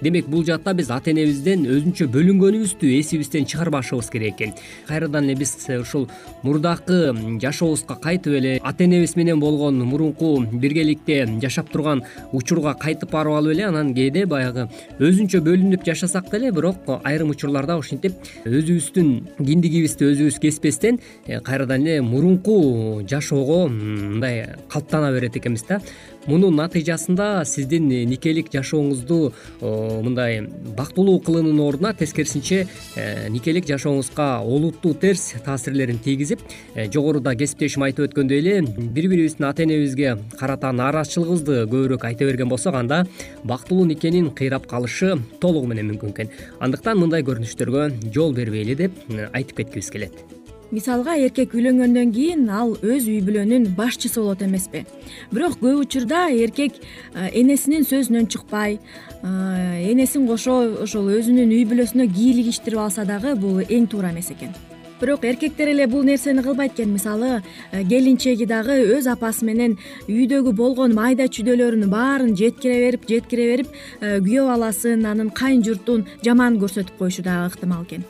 демек 0.03 0.27
бул 0.27 0.43
жакта 0.45 0.74
биз 0.75 0.91
ата 0.91 1.12
энебизден 1.12 1.65
өзүнчө 1.65 2.10
бөлүнгөнүбүздү 2.12 2.91
эсибизден 3.00 3.48
чыгарбашыбыз 3.48 4.10
керек 4.12 4.36
экен. 4.36 4.53
Кайрадан 4.88 5.29
эле 5.29 5.36
биз 5.39 5.55
ушул 5.79 6.10
мурдакы 6.43 7.15
жашообузга 7.41 7.95
кайтып 8.03 8.38
эле 8.39 8.60
ата 8.63 8.83
энебиз 8.83 9.15
менен 9.15 9.39
болгон 9.39 9.79
мурунку 9.88 10.41
биргеликте 10.51 11.25
жашап 11.41 11.72
турган 11.72 12.03
учурга 12.31 12.74
кайтып 12.79 13.12
барып 13.12 13.38
алып 13.38 13.55
эле 13.55 13.67
анан 13.69 13.93
кээде 13.95 14.25
баягы 14.25 14.67
өзүнчө 15.00 15.41
бөлүнүп 15.45 15.86
жашасак 15.88 16.29
деле 16.31 16.51
бирок 16.51 16.89
айрым 17.03 17.31
учурларда 17.31 17.77
ушинтип 17.79 18.17
өзүбүздүн 18.45 19.12
киндигибизди 19.39 20.10
өзүбүз 20.12 20.39
кеспестен 20.43 21.00
э, 21.27 21.39
кайрадан 21.39 21.88
эле 21.88 22.01
мурунку 22.01 23.01
жашоого 23.07 23.67
мындай 23.69 24.55
калыптана 24.67 25.12
берет 25.12 25.38
экенбиз 25.38 25.63
да 25.69 25.81
мунун 26.27 26.56
натыйжасында 26.58 27.44
сиздин 27.46 27.88
никелик 28.10 28.51
жашооңузду 28.53 29.20
мындай 29.62 30.42
бактылуу 30.77 31.20
кылуунун 31.20 31.60
ордуна 31.60 31.94
тескерисинче 31.94 32.68
э, 32.96 33.30
никелик 33.30 33.68
жашооңузга 33.68 34.27
олуттуу 34.44 34.94
терс 34.94 35.34
таасирлерин 35.46 36.00
тийгизип 36.03 36.42
э, 36.75 36.89
жогоруда 36.92 37.36
кесиптешим 37.36 37.86
айтып 37.88 38.10
өткөндөй 38.10 38.39
эле 38.39 38.56
бири 38.62 39.08
бирибиздин 39.08 39.48
ата 39.50 39.63
энебизге 39.63 40.18
карата 40.39 40.72
нааразычылыгыбызды 40.75 41.65
көбүрөөк 41.72 42.08
айта 42.10 42.30
берген 42.30 42.51
болсок 42.51 42.75
анда 42.80 43.03
бактылуу 43.44 43.86
никенин 43.89 44.32
кыйрап 44.32 44.68
калышы 44.68 45.18
толугу 45.42 45.68
менен 45.68 45.92
мүмкүн 45.94 46.15
экен. 46.15 46.32
Андыктан 46.60 47.00
мындай 47.00 47.25
көрүнүштөргө 47.27 48.13
жол 48.13 48.34
бербейли 48.34 48.80
деп 48.86 49.03
э, 49.10 49.27
айтып 49.34 49.63
кеткибиз 49.63 49.92
келет 49.92 50.42
мисалга 50.72 51.15
эркек 51.20 51.53
үйлөнгөндөн 51.53 52.12
кийин 52.15 52.50
ал 52.50 52.74
өз 52.82 53.08
үй 53.10 53.22
бүлөнүн 53.25 53.74
башчысы 53.77 54.22
болот 54.22 54.41
эмеспи. 54.46 54.86
Бирок 55.32 55.60
көп 55.62 55.84
учурда 55.86 56.27
эркек 56.32 56.79
энесинин 57.13 57.84
сөзүнөн 57.88 58.29
чыкпай 58.32 58.79
энесин 59.24 60.27
кошо 60.27 60.60
ошол 60.84 61.10
өзүнүн 61.13 61.51
үй 61.53 61.65
бүлөсүнө 61.70 62.08
кийлигиштирип 62.13 62.79
алса 62.79 63.05
дагы 63.05 63.36
бул 63.36 63.62
эң 63.63 63.89
туура 63.91 64.12
эмес 64.13 64.32
экен. 64.32 64.53
Бирок 65.01 65.25
эркектер 65.27 65.67
эле 65.67 65.88
бул 65.88 66.03
нерсени 66.08 66.41
кылбайт 66.41 66.77
экен. 66.77 66.93
Мисалы 66.93 67.41
келинчеги 67.72 68.46
дагы 68.48 68.77
өз 68.96 69.10
апасы 69.12 69.43
менен 69.43 69.77
үйдөгү 70.08 70.53
болгон 70.55 70.96
майда 70.96 71.27
чүйдөлөрүн 71.27 71.89
баарын 71.91 72.38
жеткире 72.39 72.79
берип 72.86 73.10
жеткире 73.10 73.50
берип 73.51 73.74
күйөө 74.01 74.48
баласын 74.48 75.05
анын 75.05 75.34
кайын 75.36 75.65
журтун 75.65 76.05
жаман 76.24 76.62
көрсөтүп 76.62 77.01
коюшу 77.01 77.25
дагы 77.25 77.51
ыктымал 77.51 77.84
экен 77.84 78.08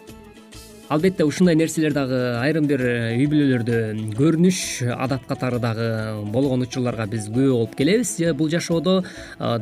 албетте 0.90 1.26
ушундай 1.26 1.56
нерселер 1.56 1.94
дагы 1.94 2.20
айрым 2.42 2.68
бир 2.68 2.82
э, 2.84 3.16
үй 3.18 3.28
бүлөлөрдө 3.32 3.80
көрүнүш 4.18 4.60
адат 4.94 5.26
катары 5.30 5.60
дагы 5.64 5.88
болгон 6.34 6.66
учурларга 6.66 7.08
биз 7.08 7.30
күбө 7.30 7.50
болуп 7.52 7.76
келебиз. 7.80 8.16
Бул 8.38 8.50
жашоодо 8.52 9.04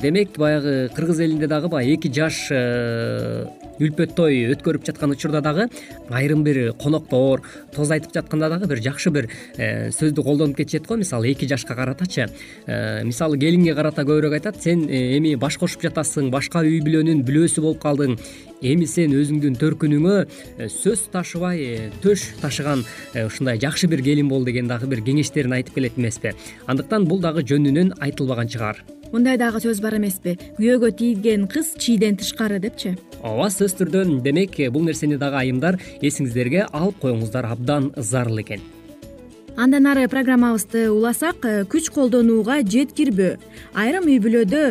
демек 0.01 0.37
баягы 0.37 0.89
кыргыз 0.95 1.21
элинде 1.27 1.47
дагы 1.47 1.69
баягы 1.69 1.95
эки 1.99 2.11
жаш 2.13 2.47
э, 3.81 3.87
үлпөт 3.87 4.13
той 4.15 4.45
өткөрүп 4.53 4.85
жаткан 4.85 5.15
учурда 5.15 5.41
дагы 5.41 5.67
айрым 6.09 6.43
бир 6.43 6.73
коноктор 6.73 7.41
тоз 7.75 7.91
айтып 7.91 8.13
жатканда 8.13 8.49
дагы 8.53 8.69
бир 8.69 8.83
жакшы 8.85 9.09
бир 9.09 9.29
э, 9.57 9.89
сөздү 9.91 10.23
колдонуп 10.23 10.57
кетишет 10.57 10.87
го. 10.87 10.95
Мисалы 10.95 11.31
эки 11.31 11.47
жашка 11.47 11.75
каратачы. 11.75 12.29
Мисалы 12.67 13.37
келинге 13.39 13.75
карата 13.75 14.03
көбүрөөк 14.03 14.37
айтат 14.37 14.61
сен 14.61 14.87
эми 14.89 15.35
баш 15.35 15.57
кошуп 15.57 15.81
жатасың 15.87 16.29
башка 16.31 16.61
үй 16.61 16.79
бүлөнүн 16.85 17.25
бүлөсү 17.25 17.61
болуп 17.61 17.81
калдың. 17.81 18.17
Эми 18.61 18.85
сен 18.85 19.15
өзүңдүн 19.17 19.55
төркүнүңө 19.57 20.17
э, 20.21 20.67
сөз 20.69 21.07
ташыбай 21.13 21.63
э, 21.65 21.89
төш 22.03 22.27
ташыган 22.43 22.85
э, 23.15 23.25
ушундай 23.25 23.57
жакшы 23.57 23.89
бир 23.89 24.05
келин 24.05 24.29
бол 24.29 24.45
деген 24.45 24.69
дагы 24.69 24.85
бир 24.91 25.01
кеңештерин 25.01 25.57
айтып 25.57 25.81
келет 25.81 25.97
эмеспи. 25.97 26.35
Андыктан 26.69 27.09
бул 27.09 27.25
дагы 27.25 27.41
жөнүнөн 27.41 27.95
айтылбаган 27.97 28.53
чыгар 28.53 28.85
мындай 29.11 29.37
дагы 29.37 29.61
сөз 29.63 29.81
бар 29.83 29.99
эмеспи. 29.99 30.37
Күйөөгө 30.57 30.91
тийген 30.97 31.47
кыз 31.51 31.73
чийден 31.77 32.19
тышкары 32.19 32.59
депчи. 32.63 32.97
Ооба 33.21 33.51
сөзсүз 33.53 33.79
түрдө 33.79 34.05
демек 34.25 34.57
бул 34.73 34.85
нерсени 34.87 35.19
дагы 35.21 35.43
айымдар 35.43 35.79
эсиңиздерге 36.01 36.67
алып 36.71 37.01
коюңуздар 37.03 37.51
абдан 37.51 37.91
зарыл 37.97 38.41
экен. 38.43 38.61
Андан 39.57 39.85
ары 39.85 40.07
программабызды 40.07 40.85
уласак 40.89 41.43
э, 41.43 41.65
күч 41.67 41.89
колдонууга 41.91 42.61
жеткирбөө 42.63 43.33
айрым 43.75 44.07
үй 44.07 44.19
бүлөдө 44.23 44.61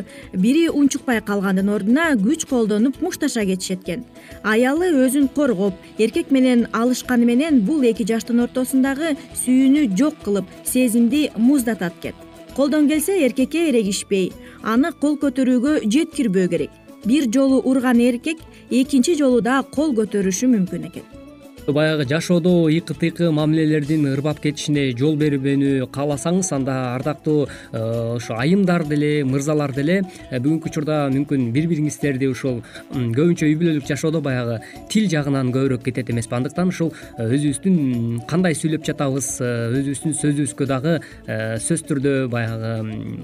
бири 0.41 0.71
унчукпай 0.73 1.21
калгандын 1.21 1.69
ордуна 1.69 2.07
күч 2.17 2.47
колдонуп 2.49 2.97
мушташа 3.05 3.45
кетишет 3.45 3.85
экен 3.85 4.07
аялы 4.43 4.89
өзүн 5.05 5.29
коргоп 5.37 5.77
эркек 5.99 6.33
менен 6.33 6.65
алышканы 6.73 7.29
менен 7.29 7.61
бул 7.61 7.85
эки 7.85 8.09
жаштын 8.09 8.41
ортосундагы 8.47 9.19
сүйүүнү 9.45 9.85
жок 10.01 10.17
кылып 10.25 10.49
сезимди 10.65 11.29
муздатат 11.37 12.01
экен 12.01 12.30
колдон 12.61 12.89
келсе 12.89 13.15
эркекке 13.25 13.61
эрегишпей 13.71 14.27
аны 14.73 14.91
кол 15.03 15.15
көтөрүүгө 15.23 15.71
жеткирбөө 15.95 16.49
керек. 16.53 16.75
Бир 17.09 17.25
жолу 17.33 17.63
урган 17.65 18.03
эркек 18.05 18.43
экинчи 18.69 19.15
жолу 19.17 19.41
да 19.41 19.63
кол 19.77 19.95
көтөрүшү 19.97 20.51
мүмкүн 20.53 20.85
экен 20.91 21.20
баягы 21.67 22.07
жашоодо 22.09 22.69
ыйкы 22.69 22.95
тыйкы 22.95 23.31
мамилелердин 23.31 24.07
ырбап 24.15 24.41
кетишине 24.41 24.91
жол 24.97 25.17
бербөөнү 25.17 25.87
кааласаңыз 25.93 26.53
анда 26.57 26.95
ардактуу 26.95 27.47
э, 27.73 28.17
ушу 28.17 28.35
айымдар 28.35 28.85
деле 28.89 29.25
мырзалар 29.25 29.73
деле 29.75 30.03
э, 30.31 30.39
бүгүнкү 30.39 30.71
учурда 30.71 31.09
мүмкүн 31.13 31.51
бири 31.53 31.69
бириңиздерди 31.71 32.31
ушул 32.31 32.63
көбүнчө 32.93 33.49
үй 33.49 33.57
бүлөлүк 33.61 33.87
жашоодо 33.89 34.23
баягы 34.25 34.61
тил 34.89 35.09
жагынан 35.11 35.53
көбүрөөк 35.55 35.85
кетет 35.85 36.11
эмеспи 36.11 36.39
андыктан 36.39 36.73
ушул 36.73 36.93
э, 37.19 37.29
өзүбүздүн 37.29 38.25
кандай 38.31 38.57
сүйлөп 38.57 38.87
жатабыз 38.87 39.31
өзүбүздүн 39.41 40.17
сөзүбүзгө 40.23 40.71
дагы 40.71 40.97
сөзсүз 41.29 41.87
түрдө 41.91 42.15
баягы 42.33 42.73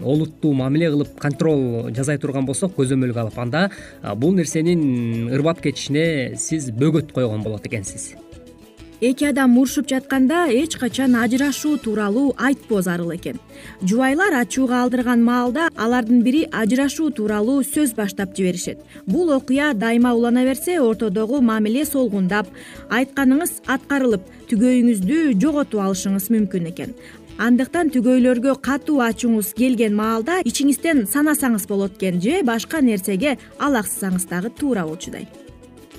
олуттуу 0.05 0.53
мамиле 0.55 0.90
кылып 0.92 1.16
контроль 1.20 1.90
жасай 1.96 2.20
турган 2.22 2.46
болсок 2.46 2.77
көзөмөлгө 2.79 3.27
алып 3.27 3.40
анда 3.46 3.66
бул 4.20 4.37
нерсенин 4.37 5.33
ырбап 5.35 5.62
кетишине 5.64 6.37
сиз 6.40 6.70
бөгөт 6.70 7.12
койгон 7.16 7.42
болот 7.46 7.66
экенсиз 7.66 8.14
эки 9.00 9.24
адам 9.24 9.59
урушуп 9.59 9.88
жатканда 9.88 10.46
эч 10.48 10.76
качан 10.76 11.16
ажырашуу 11.16 11.76
тууралуу 11.78 12.35
айтпоо 12.38 12.82
зарыл 12.82 13.14
экен. 13.14 13.37
Жубайлар 13.82 14.35
ачууга 14.35 14.82
алдырган 14.82 15.22
маалда 15.22 15.68
алардын 15.76 16.22
бири 16.22 16.48
ажырашуу 16.50 17.11
тууралуу 17.11 17.62
сөз 17.62 17.94
баштап 17.94 18.37
жиберишет. 18.37 18.78
Бул 19.06 19.30
окуя 19.30 19.74
дайыма 19.74 20.14
улана 20.14 20.44
берсе 20.44 20.80
ортодогу 20.80 21.40
мамиле 21.40 21.85
солгундап 21.85 22.48
айтканыңыз 22.88 23.62
аткарылып 23.66 24.22
түгөйүңүздү 24.50 25.38
жоготуп 25.40 25.80
алышыңыз 25.80 26.30
мүмкүн 26.32 26.70
экен. 26.72 26.94
Андыктан 27.37 27.90
түгөйлөргө 27.92 28.54
катуу 28.64 29.02
ачууңуз 29.04 29.52
келген 29.59 29.92
маалда 29.92 30.40
ичиңизден 30.48 31.04
санасаңыз 31.04 31.68
болот 31.68 31.98
экен 31.98 32.20
же 32.20 32.40
башка 32.42 32.80
нерсеге 32.80 33.37
алаксысаңыз 33.61 34.24
дагы 34.30 34.54
туура 34.56 34.87
болчудай 34.88 35.28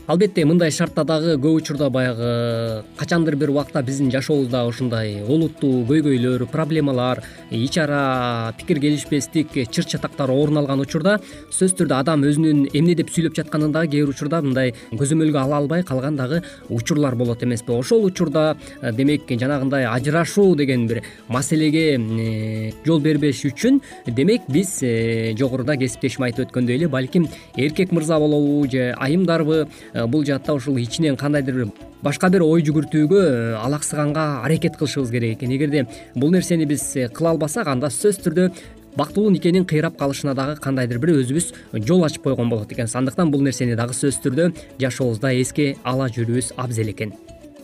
албетте 0.07 0.45
мындай 0.47 0.71
шартта 0.71 1.03
дагы 1.03 1.33
көп 1.35 1.57
учурда 1.59 1.89
баягы 1.91 2.85
качандыр 2.95 3.35
бир 3.35 3.49
убакта 3.51 3.81
биздин 3.83 4.07
жашообузда 4.11 4.63
ушундай 4.69 5.17
олуттуу 5.27 5.83
көйгөйлөр 5.89 6.45
проблемалар 6.47 7.19
ич 7.51 7.77
ара 7.77 8.53
пикир 8.57 8.79
келишпестик 8.79 9.51
чыр 9.69 9.83
чатактар 9.83 10.31
орун 10.31 10.61
алган 10.61 10.79
учурда 10.79 11.17
сөзсүз 11.51 11.75
түрдө 11.81 11.97
адам 11.99 12.23
өзүнүн 12.23 12.69
эмне 12.71 12.95
деп 12.95 13.11
сүйлөп 13.11 13.35
жатканын 13.35 13.73
дагы 13.75 13.97
кээ 13.97 14.05
бир 14.05 14.13
учурда 14.13 14.39
мындай 14.45 14.71
көзөмөлгө 14.93 15.41
ала 15.41 15.59
албай 15.59 15.83
калган 15.83 16.15
дагы 16.15 16.41
учурлар 16.69 17.15
болот 17.15 17.43
эмеспи. 17.43 17.73
Ошол 17.73 18.05
учурда 18.05 18.55
э, 18.81 18.93
демек 18.93 19.27
жанагындай 19.27 19.85
ажырашуу 19.85 20.55
деген 20.55 20.87
бир 20.87 21.03
маселеге 21.27 21.97
э, 21.97 22.71
жол 22.85 23.01
бербеш 23.01 23.43
үчүн 23.43 23.81
демек 24.07 24.47
биз 24.47 24.79
э, 24.83 25.35
жогоруда 25.37 25.75
кесиптешим 25.75 26.23
айтып 26.23 26.47
өткөндөй 26.47 26.79
эле 26.79 26.87
балким 26.87 27.27
эркек 27.57 27.91
мырза 27.91 28.19
болобу 28.19 28.65
же 28.71 28.93
айымдарбы 28.97 29.67
бул 30.05 30.25
жаатта 30.25 30.53
ушул 30.53 30.77
ичинен 30.77 31.17
кандайдыр 31.17 31.55
бир 31.55 31.71
башка 32.03 32.29
бир 32.29 32.43
ой 32.45 32.62
жүгүртүүгө 32.62 33.21
э, 33.21 33.55
алаксыганга 33.57 34.43
аракет 34.45 34.77
кылышыбыз 34.77 35.12
керек 35.12 35.38
экен. 35.38 35.51
Эгерде 35.51 35.88
бул 36.15 36.31
нерсени 36.31 36.65
биз 36.65 36.83
э, 36.95 37.07
кыла 37.10 37.31
албасак 37.33 37.67
анда 37.67 37.89
сөзсүз 37.89 38.21
түрдө 38.25 38.49
бактылуу 38.97 39.31
никенин 39.31 39.65
кыйрап 39.65 39.97
калышына 39.97 40.36
дагы 40.36 40.60
кандайдыр 40.62 40.99
бир 40.99 41.15
өзүбүз 41.21 41.53
жол 41.86 42.05
ачып 42.05 42.23
койгон 42.23 42.49
болот 42.49 42.71
экенбиз. 42.71 42.95
Андыктан 42.95 43.31
бул 43.31 43.41
нерсени 43.41 43.75
дагы 43.75 43.97
сөзсүз 43.97 44.21
түрдө 44.25 44.51
жашообузда 44.81 45.33
эске 45.41 45.75
ала 45.83 46.10
жүрүүбүз 46.10 46.53
абзел 46.57 46.93
экен 46.93 47.15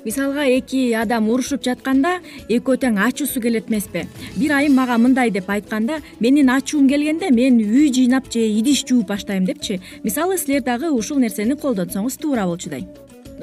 мисалга 0.06 0.46
эки 0.46 0.92
адам 0.94 1.30
урушуп 1.30 1.64
жатканда 1.64 2.20
экөө 2.50 2.78
тең 2.84 3.00
ачуусу 3.00 3.42
келет 3.42 3.70
эмеспи. 3.70 4.08
Бир 4.36 4.58
айым 4.58 4.76
мага 4.76 4.98
мындай 4.98 5.32
деп 5.32 5.50
айтканда 5.50 6.02
менин 6.20 6.50
ачуум 6.50 6.90
келгенде 6.90 7.32
мен 7.32 7.60
үй 7.60 7.92
жыйнап 7.94 8.32
же 8.32 8.46
идиш 8.48 8.86
жууп 8.86 9.08
баштайм 9.08 9.46
депчи. 9.46 9.80
Мисалы 10.04 10.38
силер 10.38 10.64
дагы 10.64 10.92
ушул 10.92 11.20
нерсени 11.20 11.56
колдонсоңуз 11.56 12.20
туура 12.20 12.46
болчудай 12.46 12.88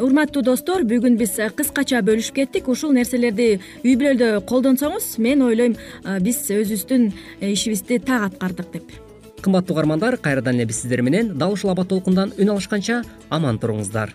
урматтуу 0.00 0.42
достор 0.42 0.84
бүгүн 0.88 1.16
биз 1.18 1.36
кыскача 1.56 2.00
бөлүшүп 2.06 2.36
кеттик. 2.38 2.68
Ушул 2.68 2.94
нерселерди 2.96 3.60
үй 3.82 3.96
бүлөдө 4.00 4.40
колдонсоңуз 4.48 5.18
мен 5.18 5.42
ойлойм 5.44 5.76
биз 6.24 6.42
өзүбүздүн 6.46 7.10
ишибизди 7.50 7.98
так 7.98 8.30
аткардык 8.30 8.72
деп. 8.72 8.96
Кымбаттуу 9.42 9.74
угармандар 9.74 10.16
кайрадан 10.16 10.56
эле 10.56 10.66
биз 10.70 10.82
сиздер 10.82 11.02
менен 11.02 11.36
дал 11.36 11.52
ушул 11.52 11.70
аба 11.70 11.84
толкундан 11.84 12.32
үн 12.38 12.56
алышканча 12.56 13.02
аман 13.30 13.58
туруңуздар 13.58 14.14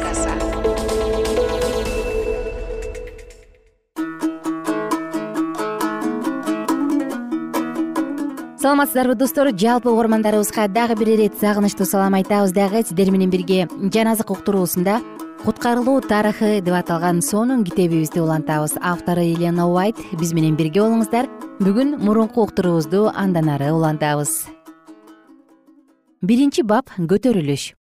саламатсыздарбы 8.71 9.15
достор? 9.15 9.51
Жалпы 9.51 9.89
угармандарыбызга 9.89 10.69
дагы 10.69 10.95
бир 10.95 11.09
ирет 11.09 11.33
сагынычтуу 11.41 11.85
салам 11.85 12.13
айтабыз 12.15 12.53
дагы 12.53 12.83
сиздер 12.87 13.11
менен 13.11 13.29
бирге 13.29 13.67
жан 13.67 14.07
азык 14.07 14.31
уктуруусунда 14.31 15.01
куткарылуу 15.43 15.99
тарыхы 15.99 16.61
деп 16.61 16.73
аталган 16.79 17.21
сонун 17.21 17.65
китебибизди 17.65 18.19
улантабыз. 18.19 18.77
Автору 18.79 19.19
елена 19.19 19.67
уайт 19.67 19.97
биз 20.13 20.31
менен 20.31 20.55
бирге 20.55 20.85
болуңуздар. 20.85 21.27
Бүгүн 21.59 21.97
мурунку 21.99 22.43
уктуруубузду 22.43 23.11
андан 23.13 23.49
ары 23.49 23.73
улантабыз. 23.73 24.47
Биринчи 26.21 26.63
бап 26.63 26.95
көтөрүлүш. 26.95 27.73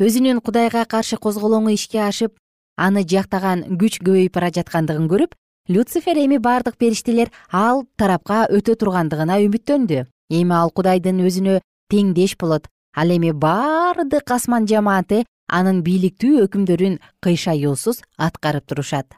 Өзүнүн 0.00 0.40
кудайга 0.40 0.86
каршы 0.86 1.20
козголоңу 1.20 1.76
ишке 1.76 2.00
ашып 2.00 2.32
аны 2.78 3.04
жактаган 3.04 3.76
күч 3.76 4.00
көбөйүп 4.00 4.32
бара 4.32 4.48
жаткандыгын 4.48 5.04
көрүп 5.04 5.36
люцифер 5.68 6.16
эми 6.16 6.38
бардык 6.38 6.76
периштелер 6.80 7.28
ал 7.52 7.84
тарапка 7.96 8.46
өтө 8.48 8.80
тургандыгына 8.80 9.38
үмүттөндү 9.44 10.04
эми 10.30 10.54
ал 10.54 10.70
кудайдын 10.70 11.20
өзүнө 11.24 11.60
теңдеш 11.90 12.36
болот. 12.38 12.68
Ал 12.96 13.10
эми 13.10 13.32
баардык 13.32 14.30
асман 14.30 14.68
жамааты 14.70 15.24
анын 15.48 15.82
бийликтүү 15.82 16.46
өкүмдөрүн 16.46 17.00
кыйшаюусуз 17.20 18.02
аткарып 18.16 18.66
турушат. 18.66 19.16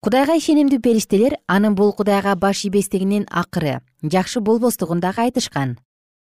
Кудайга 0.00 0.32
ишенимдүү 0.40 0.80
периштелер 0.80 1.34
анын 1.46 1.74
бул 1.76 1.92
кудайга 1.92 2.32
баш 2.34 2.64
ийбестигинин 2.64 3.26
акыры 3.28 3.80
жакшы 4.02 4.40
болбостугун 4.40 5.00
дагы 5.00 5.26
айтышкан 5.26 5.76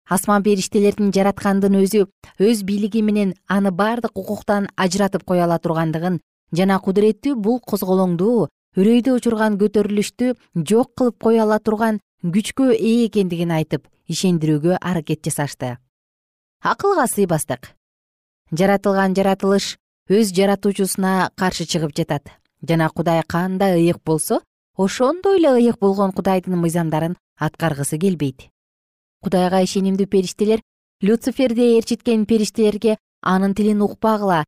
асман 0.08 0.42
периштелердин 0.42 1.10
жараткандын 1.12 1.76
өзү 1.82 2.06
өз 2.40 2.62
бийлиги 2.64 3.02
менен 3.04 3.34
аны 3.46 3.70
бардык 3.70 4.16
укуктан 4.16 4.70
ажыратып 4.84 5.26
кое 5.28 5.42
ала 5.44 5.58
тургандыгын 5.60 6.16
жана 6.60 6.78
кудуреттүү 6.80 7.36
бул 7.36 7.60
козголоңду 7.60 8.48
үрөйдү 8.80 9.18
учурган 9.18 9.60
көтөрүлүштү 9.60 10.32
жок 10.72 10.94
кылып 10.96 11.20
кое 11.28 11.42
ала 11.44 11.58
турган 11.60 12.00
күчкө 12.18 12.72
ээ 12.74 13.06
экендигин 13.06 13.52
айтып 13.54 13.84
ишендирүүгө 14.10 14.80
аракет 14.82 15.22
жасашты. 15.22 15.76
Акылга 16.58 17.06
сыйбастык 17.06 17.68
жаратылган 18.50 19.14
жаратылыш 19.14 19.76
өз 20.10 20.32
жаратуучусуна 20.34 21.30
каршы 21.38 21.68
чыгып 21.70 21.94
жатат. 21.94 22.26
Жана 22.66 22.88
кудай 22.90 23.22
кандай 23.22 23.78
ыйык 23.78 24.02
болсо 24.04 24.40
ошондой 24.76 25.38
эле 25.38 25.54
ыйык 25.62 25.78
болгон 25.78 26.10
кудайдын 26.10 26.58
мыйзамдарын 26.58 27.14
аткаргысы 27.38 27.98
келбейт. 28.02 28.50
Кудайга 29.22 29.62
ишенимдүү 29.62 30.10
периштелер 30.10 30.60
люциферди 31.00 31.76
ээрчиткен 31.78 32.26
периштелерге 32.26 32.98
анын 33.22 33.54
тилин 33.54 33.82
укпагыла 33.86 34.42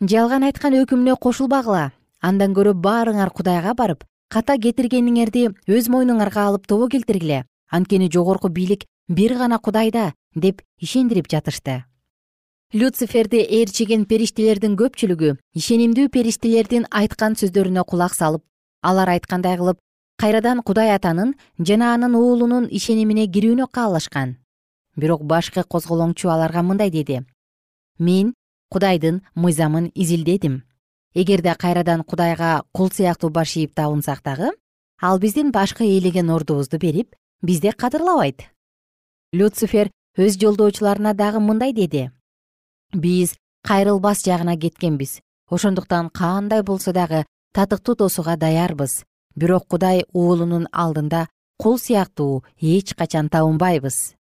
жалган 0.00 0.42
айткан 0.42 0.74
өкүмүнө 0.74 1.14
кошулбагыла. 1.22 1.92
Андан 2.20 2.50
көрө 2.54 2.74
баарыңар 2.74 3.30
кудайга 3.30 3.74
барып 3.74 4.02
ката 4.32 4.54
кетиргениңерди 4.56 5.42
өз 5.68 5.90
мойнуңарга 5.92 6.46
алып 6.48 6.64
тобо 6.66 6.86
келтиргиле. 6.88 7.42
Анткени 7.68 8.08
жогорку 8.08 8.48
бийлик 8.48 8.86
бир 9.08 9.34
гана 9.36 9.58
кудайда 9.58 10.12
деп 10.34 10.62
ишендирип 10.80 11.28
жатышты. 11.28 11.84
Люциферди 12.72 13.42
ээрчиген 13.44 14.06
периштелердин 14.08 14.78
көпчүлүгү 14.80 15.34
ишенимдүү 15.60 16.08
периштелердин 16.16 16.88
айткан 16.90 17.36
сөздөрүнө 17.36 17.84
кулак 17.84 18.16
салып 18.16 18.44
алар 18.80 19.12
айткандай 19.18 19.58
кылып 19.60 19.78
кайрадан 20.16 20.64
кудай 20.64 20.94
атанын 20.96 21.34
жана 21.58 21.92
анын 21.92 22.16
уулунун 22.16 22.70
ишенимине 22.72 23.28
кирүүнү 23.28 23.68
каалашкан. 23.68 24.38
Бирок 24.96 25.28
башкы 25.28 25.60
козголоңчу 25.68 26.32
аларга 26.32 26.62
мындай 26.62 26.90
деди. 26.90 27.20
Мен 27.98 28.32
кудайдын 28.72 29.20
мыйзамын 29.34 29.92
изилдедим 29.94 30.62
эгерде 31.14 31.54
кайрадан 31.54 32.04
кудайга 32.04 32.62
кул 32.72 32.90
сыяктуу 32.90 33.30
баш 33.30 33.56
ийип 33.56 33.74
табынсак 33.74 34.22
дагы 34.22 34.50
ал 35.00 35.18
биздин 35.18 35.50
башкы 35.50 35.84
ээлеген 35.84 36.30
ордубузду 36.30 36.78
берип 36.78 37.14
бизди 37.42 37.70
кадырлабайт. 37.70 38.42
Люцифер 39.32 39.90
өз 40.16 40.38
жолдоочуларына 40.38 41.14
дагы 41.14 41.40
мындай 41.40 41.72
деди. 41.72 42.10
Биз 42.92 43.34
кайрылбас 43.62 44.24
жагына 44.24 44.56
кеткенбиз. 44.56 45.20
Ошондуктан 45.50 46.08
кандай 46.10 46.62
болсо 46.62 46.92
дагы 46.92 47.26
татыктуу 47.52 47.96
тосууга 47.96 48.36
даярбыз. 48.36 49.04
Бирок 49.34 49.66
кудай 49.68 50.04
уулунун 50.12 50.68
алдында 50.72 51.28
кул 51.58 51.78
сыяктуу 51.78 52.44
эч 52.60 52.94
качан 52.94 53.28
табынбайбыз. 53.28 54.14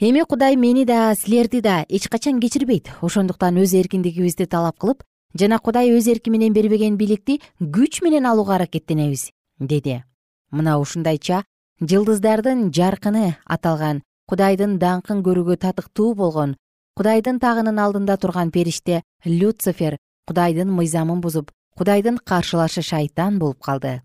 Эми 0.00 0.22
кудай 0.24 0.56
мени 0.56 0.84
да 0.84 1.14
силерди 1.14 1.60
да 1.60 1.84
эч 1.88 2.08
качан 2.08 2.40
кечирбейт. 2.40 2.90
Ошондуктан 3.00 3.56
өз 3.56 3.74
эркиндигибизди 3.74 4.46
талап 4.46 4.78
кылып 4.78 5.02
жана 5.34 5.58
кудай 5.58 5.92
өз 5.94 6.08
эрки 6.10 6.30
менен 6.30 6.52
бербеген 6.52 6.96
бийликти 6.96 7.40
күч 7.60 8.02
менен 8.02 8.26
алууга 8.26 8.56
аракеттенебиз 8.56 9.30
деди. 9.58 10.02
Мына 10.50 10.78
ушундайча 10.80 11.44
жылдыздардын 11.80 12.70
жаркыны 12.72 13.36
аталган 13.46 14.02
кудайдын 14.28 14.78
даңкын 14.78 15.22
көрүүгө 15.26 15.56
татыктуу 15.64 16.14
болгон 16.14 16.56
кудайдын 16.98 17.38
тагынын 17.40 17.78
алдында 17.78 18.16
турган 18.16 18.50
периште 18.50 19.02
люцифер 19.24 19.96
кудайдын 20.26 20.70
мыйзамын 20.70 21.20
бузуп 21.20 21.50
кудайдын 21.78 22.18
каршылашы 22.18 22.82
шайтан 22.82 23.38
болуп 23.38 23.62
калды. 23.62 24.00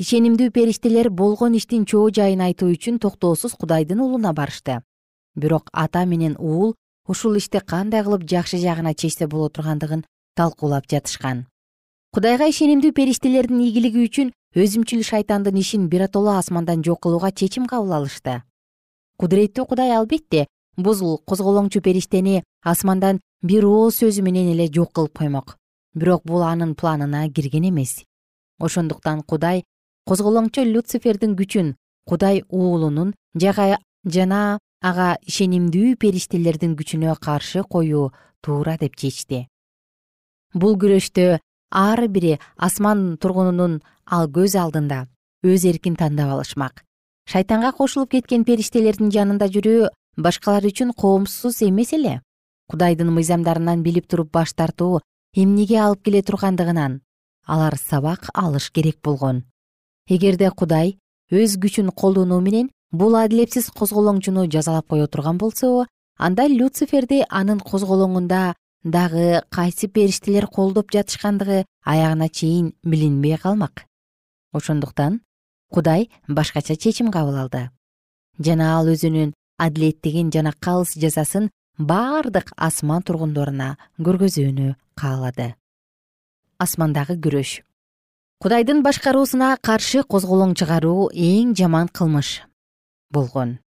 Ишенимдүү 0.00 0.50
периштелер 0.50 1.10
болгон 1.10 1.54
иштин 1.58 1.84
чоо 1.84 2.08
жайын 2.10 2.40
айтуу 2.40 2.70
үчүн 2.72 2.98
токтоосуз 2.98 3.52
кудайдын 3.60 4.00
улуна 4.00 4.32
барышты. 4.32 4.80
Бирок 5.36 5.68
ата 5.72 6.06
менен 6.06 6.36
уул 6.38 6.74
ушул 7.08 7.36
ишти 7.36 7.60
кандай 7.60 8.04
кылып 8.04 8.26
жакшы 8.28 8.58
жагына 8.58 8.94
чечсе 8.94 9.26
боло 9.26 9.48
тургандыгын 9.48 10.04
талкуулап 10.36 10.86
жатышкан. 10.90 11.46
Кудайга 12.12 12.48
ишенимдүү 12.48 12.92
периштелердин 12.92 13.60
ийгилиги 13.64 14.04
үчүн 14.06 14.32
өзүмчүл 14.54 15.02
шайтандын 15.02 15.56
ишин 15.56 15.88
биротоло 15.88 16.36
асмандан 16.38 16.82
жок 16.84 17.02
кылууга 17.02 17.32
чечим 17.32 17.66
кабыл 17.66 17.92
алышты. 17.98 18.42
Кудуреттүү 19.16 19.66
кудай 19.66 19.94
албетте 19.96 20.46
бул 20.76 21.18
козголоңчу 21.26 21.80
периштени 21.80 22.42
асмандан 22.62 23.20
бир 23.42 23.64
ооз 23.64 24.00
сөзү 24.02 24.22
менен 24.22 24.52
эле 24.52 24.68
жок 24.68 24.92
кылып 24.92 25.18
коймок. 25.18 25.56
Бирок 25.94 26.22
бул 26.24 26.42
анын 26.42 26.74
планына 26.74 27.28
кирген 27.30 27.68
эмес. 27.68 28.04
Ошондуктан 28.58 29.22
кудай 29.22 29.64
козголоңчу 30.08 30.64
люцифердин 30.64 31.36
күчүн 31.36 31.74
кудай 32.06 32.44
уулунун 32.48 33.14
жана 34.04 34.58
ага 34.82 35.16
ишенимдүү 35.30 35.94
периштелердин 36.02 36.74
күчүнө 36.76 37.14
каршы 37.22 37.62
коюу 37.62 38.10
туура 38.42 38.76
деп 38.80 38.96
чечти. 38.98 39.46
Бул 40.54 40.76
күрөштө 40.76 41.38
ар 41.70 42.08
бири 42.08 42.38
асман 42.56 43.16
тургунунун 43.22 43.80
ал 44.06 44.28
көз 44.28 44.58
алдында 44.58 45.06
өз 45.46 45.64
эркин 45.70 45.96
тандап 45.96 46.34
алышмак. 46.34 46.82
Шайтанга 47.30 47.72
кошулуп 47.72 48.10
кеткен 48.10 48.44
периштелердин 48.44 49.12
жанында 49.14 49.48
жүрүү 49.54 49.88
башкалар 50.18 50.66
үчүн 50.66 50.92
коомсуз 50.98 51.62
эмес 51.62 51.94
эле. 51.94 52.20
Кудайдын 52.68 53.12
мыйзамдарынан 53.14 53.82
билип 53.86 54.08
туруп 54.10 54.32
баш 54.32 54.52
тартуу 54.52 55.00
эмнеге 55.36 55.78
алып 55.80 56.02
келе 56.04 56.22
тургандыгынан 56.22 57.00
алар 57.46 57.78
сабак 57.78 58.28
алыш 58.34 58.70
керек 58.70 58.98
болгон. 59.02 59.44
Эгерде 60.08 60.50
кудай 60.50 60.98
өз 61.30 61.56
күчүн 61.62 61.94
колдонуу 61.94 62.40
менен 62.40 62.70
бул 62.92 63.16
адилетсиз 63.16 63.70
козголоңчуну 63.72 64.46
жазалап 64.52 64.86
кое 64.92 65.06
турган 65.06 65.38
болсо 65.38 65.86
анда 66.18 66.46
люциферди 66.48 67.22
анын 67.28 67.60
козголоңунда 67.60 68.54
дагы 68.84 69.42
кайсы 69.50 69.88
периштелер 69.88 70.46
колдоп 70.46 70.92
жатышкандыгы 70.92 71.64
аягына 71.84 72.28
чейин 72.28 72.74
билинбей 72.84 73.38
калмак. 73.38 73.86
Ошондуктан 74.52 75.20
кудай 75.70 76.10
башкача 76.28 76.76
чечим 76.76 77.10
кабыл 77.10 77.36
алды. 77.36 77.70
Жана 78.38 78.76
ал 78.78 78.86
өзүнүн 78.92 79.32
адилеттигин 79.58 80.30
жана 80.30 80.52
калыс 80.52 80.94
жазасын 80.94 81.50
бардык 81.78 82.52
асман 82.56 83.02
тургундоруна 83.02 83.76
көргөзүүнү 83.98 84.74
каалады. 84.94 85.54
Асмандагы 86.58 87.16
күрөш. 87.16 87.62
Кудайдын 88.42 88.82
башкаруусуна 88.82 89.56
каршы 89.62 90.02
козголоң 90.02 90.54
чыгаруу 90.58 91.10
эң 91.14 91.54
жаман 91.56 91.88
кылмыш 91.88 92.42
болгон. 93.12 93.58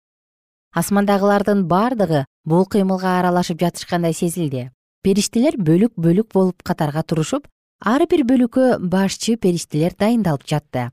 Асмандагылардын 0.76 1.64
бардыгы 1.72 2.26
бул 2.46 2.66
кыймылга 2.66 3.20
аралашып 3.20 3.62
жатышкандай 3.64 4.14
сезилди. 4.14 4.72
Периштелер 5.04 5.56
бөлүк 5.58 5.94
бөлүк 5.96 6.34
болуп 6.34 6.64
катарга 6.64 7.04
турушуп 7.04 7.48
ар 7.80 8.06
бир 8.10 8.26
бөлүккө 8.28 8.80
башчы 8.80 9.38
периштелер 9.38 9.96
дайындалып 10.00 10.44
жатты. 10.50 10.90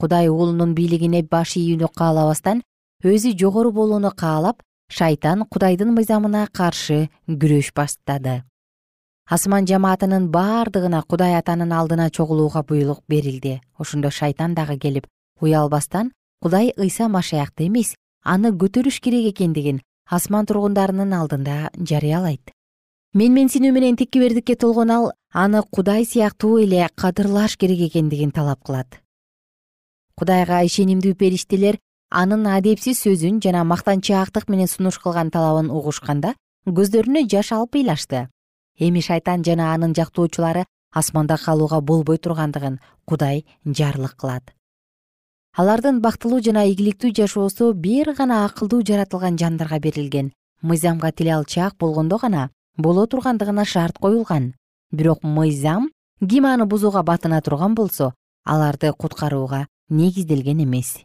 Кудай 0.00 0.28
уулунун 0.28 0.74
бийлигине 0.74 1.22
баш 1.22 1.56
ийүүнү 1.56 1.88
каалабастан 1.94 2.62
өзү 3.04 3.32
жогору 3.38 3.72
болууну 3.72 4.12
каалап 4.12 4.62
шайтан 4.90 5.46
кудайдын 5.48 5.94
мыйзамына 5.94 6.48
каршы 6.52 7.08
күрөш 7.26 7.72
баштады 7.74 8.42
асман 9.28 9.66
жамаатынын 9.68 10.30
бардыгына 10.32 11.02
кудай 11.04 11.34
атанын 11.36 11.72
алдына 11.78 12.08
чогулууга 12.10 12.62
буйрук 12.62 13.02
берилди. 13.08 13.60
Ошондо 13.78 14.10
шайтан 14.10 14.54
дагы 14.54 14.78
келип 14.78 15.06
уялбастан 15.40 16.12
кудай 16.42 16.72
ыйса 16.76 17.08
машаякты 17.08 17.66
эмес 17.66 17.94
аны 18.22 18.52
көтөрүш 18.52 19.00
керек 19.02 19.32
экендигин 19.32 19.80
асман 20.06 20.46
тургундарынын 20.46 21.12
алдында 21.12 21.70
жарыялайт. 21.76 22.52
Менменсинүү 23.14 23.72
менен 23.72 23.96
текебердикке 23.96 24.54
толгон 24.54 24.90
ал 24.90 25.10
аны 25.32 25.62
кудай 25.70 26.04
сыяктуу 26.04 26.58
эле 26.62 26.88
кадырлаш 26.94 27.56
керек 27.56 27.80
экендигин 27.88 28.30
талап 28.30 28.62
кылат. 28.64 29.00
Кудайга 30.14 30.62
ишенимдүү 30.64 31.14
периштелер 31.14 31.78
анын 32.10 32.46
адепсиз 32.46 33.00
сөзүн 33.04 33.40
жана 33.44 33.64
мактанчаактык 33.64 34.48
менен 34.48 34.68
сунуш 34.68 34.98
кылган 34.98 35.30
талабын 35.30 35.70
угушканда 35.70 36.34
көздөрүнө 36.66 37.26
жаш 37.28 37.52
алып 37.52 37.80
ыйлашты. 37.80 38.28
Эми 38.78 39.00
шайтан 39.00 39.44
жана 39.44 39.72
анын 39.74 39.94
жактоочулары 39.94 40.66
асманда 40.92 41.36
калууга 41.36 41.80
болбой 41.80 42.18
тургандыгын 42.18 42.78
кудай 43.04 43.44
жарлык 43.64 44.16
кылат 44.16 44.54
алардын 45.58 45.96
бактылуу 45.98 46.38
жана 46.38 46.62
ийгиликтүү 46.70 47.08
жашоосу 47.18 47.72
бир 47.84 48.12
гана 48.14 48.44
акылдуу 48.46 48.78
жаратылган 48.86 49.38
жандарга 49.40 49.80
берилген. 49.82 50.30
Мыйзамга 50.62 51.10
тиле 51.10 51.32
алчаак 51.34 51.74
болгондо 51.80 52.18
гана 52.22 52.50
боло 52.76 53.06
тургандыгына 53.06 53.64
шарт 53.64 53.98
коюлган. 53.98 54.54
Бирок 54.92 55.24
мыйзам 55.24 55.90
ким 56.20 56.46
аны 56.46 56.66
бузууга 56.66 57.02
батына 57.02 57.40
турган 57.42 57.74
болсо 57.74 58.14
аларды 58.44 58.92
куткарууга 58.92 59.66
негизделген 59.88 60.62
эмес. 60.62 61.02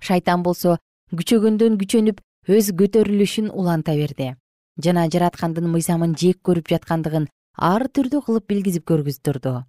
Шайтан 0.00 0.42
болсо 0.42 0.78
күчөгөндөн 1.12 1.76
күчөнүп 1.76 2.22
өз 2.48 2.72
көтөрүлүшүн 2.72 3.50
уланта 3.52 3.92
берди. 3.92 4.32
Жана 4.82 5.10
жараткандын 5.12 5.68
мыйзамын 5.68 6.16
жек 6.16 6.40
көрүп 6.40 6.72
жаткандыгын 6.72 7.28
ар 7.58 7.84
түрдүү 7.84 8.24
кылып 8.24 8.48
билгизип 8.48 8.88
көргүздүрдү 8.88 9.60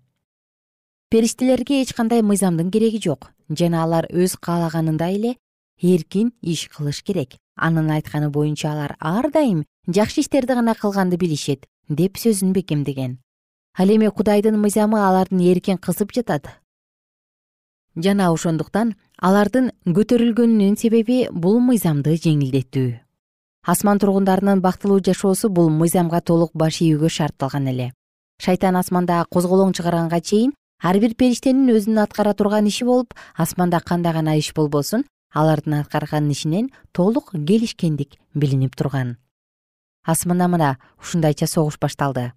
периштелерге 1.13 1.84
эч 1.84 1.93
кандай 1.93 2.23
мыйзамдын 2.26 2.71
кереги 2.71 2.97
жок. 2.97 3.28
Жана 3.47 3.84
алар 3.84 4.08
өз 4.10 4.34
каалаганындай 4.41 5.13
эле 5.13 5.36
эркин 5.80 6.32
иш 6.41 6.69
кылыш 6.73 7.04
керек. 7.04 7.36
Анын 7.56 7.91
айтканы 7.91 8.32
боюнча 8.32 8.71
алар 8.71 8.95
ар 8.99 9.30
дайым 9.32 9.63
жакшы 9.86 10.21
иштерди 10.21 10.56
гана 10.58 10.73
кылганды 10.73 11.17
билишет 11.17 11.67
деп 11.88 12.17
сөзүн 12.17 12.54
бекемдеген. 12.54 13.19
Ал 13.78 13.89
эми 13.93 14.10
кудайдын 14.10 14.58
мыйзамы 14.58 14.97
алардын 15.06 15.39
эркин 15.52 15.78
кысып 15.78 16.15
жатат. 16.17 16.49
Жана 17.95 18.32
ошондуктан 18.34 18.95
алардын 19.21 19.69
көтөрүлгөнүнүн 19.86 20.80
себеби 20.82 21.28
бул 21.30 21.60
мыйзамды 21.60 22.17
жеңилдетүү. 22.17 22.89
Асман 23.67 23.99
тургундарынын 23.99 24.65
бактылуу 24.65 24.97
жашоосу 24.99 25.49
бул 25.49 25.69
мыйзамга 25.69 26.21
толук 26.21 26.58
баш 26.58 26.82
ийүүгө 26.82 27.10
шартталган 27.10 27.69
эле. 27.69 27.93
Шайтан 28.41 28.76
асманда 28.76 29.23
козголоң 29.30 29.78
чыгарганга 29.78 30.19
чейин 30.19 30.58
ар 30.84 31.00
бир 31.00 31.15
периштенин 31.15 31.72
өзүнүн 31.72 32.04
аткара 32.04 32.34
турган 32.36 32.67
иши 32.67 32.84
болуп 32.86 33.13
асманда 33.39 33.80
кандай 33.80 34.13
гана 34.13 34.36
иш 34.36 34.52
болбосун 34.54 35.06
алардын 35.34 35.80
аткарган 35.80 36.30
ишинен 36.30 36.69
толук 36.91 37.32
келишкендик 37.32 38.19
билинип 38.36 38.76
турган. 38.76 39.15
Асманда 40.06 40.48
мына 40.48 40.78
ушундайча 41.00 41.48
согуш 41.48 41.80
башталды. 41.80 42.34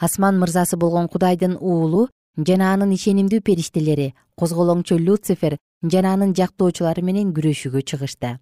Асман 0.00 0.38
мырзасы 0.38 0.76
болгон 0.76 1.08
кудайдын 1.08 1.56
уулу 1.60 2.08
жана 2.36 2.72
анын 2.72 2.94
ишенимдүү 2.94 3.40
периштелери 3.40 4.14
козголоңчу 4.38 4.98
люцифер 4.98 5.58
жана 5.82 6.14
анын 6.14 6.34
жактоочулары 6.38 7.02
менен 7.02 7.34
күрөшүүгө 7.34 7.82
чыгышты. 7.82 8.38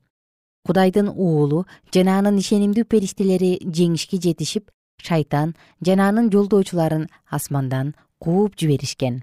Кудайдын 0.67 1.09
уулу 1.09 1.65
жана 1.95 2.19
анын 2.21 2.39
ишенимдүү 2.45 2.85
периштелери 2.85 3.59
жеңишке 3.65 4.21
жетишип 4.21 4.71
шайтан 5.03 5.57
жана 5.81 6.09
анын 6.13 6.31
жолдоочуларын 6.31 7.09
асмандан 7.31 7.95
кууп 8.23 8.55
жиберишкен. 8.59 9.23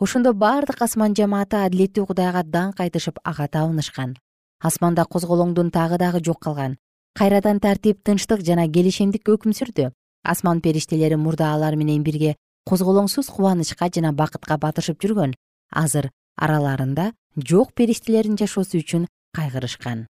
Ошондо 0.00 0.32
бардык 0.34 0.80
асман 0.82 1.14
жамааты 1.14 1.60
адилеттүү 1.62 2.06
кудайга 2.08 2.42
даңк 2.42 2.80
айтышып 2.82 3.20
ага 3.22 3.46
табынышкан. 3.46 4.16
Асманда 4.58 5.04
козголоңдун 5.04 5.70
тагы 5.70 5.98
дагы 6.02 6.22
жок 6.24 6.40
калган. 6.46 6.78
Кайрадан 7.14 7.60
тартип 7.60 8.02
тынчтык 8.02 8.42
жана 8.48 8.66
келишемдик 8.66 9.28
өкүм 9.34 9.54
сүрдү. 9.54 9.92
Асман 10.24 10.60
периштелери 10.60 11.14
мурда 11.14 11.52
алар 11.54 11.76
менен 11.76 12.02
бирге 12.02 12.34
козголоңсуз 12.66 13.30
кубанычка 13.30 13.90
жана 13.94 14.12
бакытка 14.12 14.58
батышып 14.58 14.98
жүргөн. 15.04 15.36
Азыр 15.70 16.10
араларында 16.34 17.12
жок 17.36 17.70
периштелердин 17.74 18.40
жашоосу 18.40 18.82
үчүн 18.82 19.06
кайгырышкан 19.36 20.08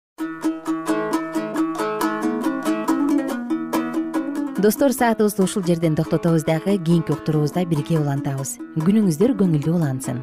достор 4.59 4.91
саатыбызды 4.91 5.43
ушул 5.43 5.63
жерден 5.63 5.95
токтотобуз 5.95 6.43
дагы 6.43 6.77
кийинки 6.77 7.13
уктуруубузда 7.13 7.63
бирге 7.65 7.95
улантабыз. 7.99 8.57
Күнүңүздөр 8.75 9.31
көңүлдүү 9.39 9.71
улансын. 9.71 10.19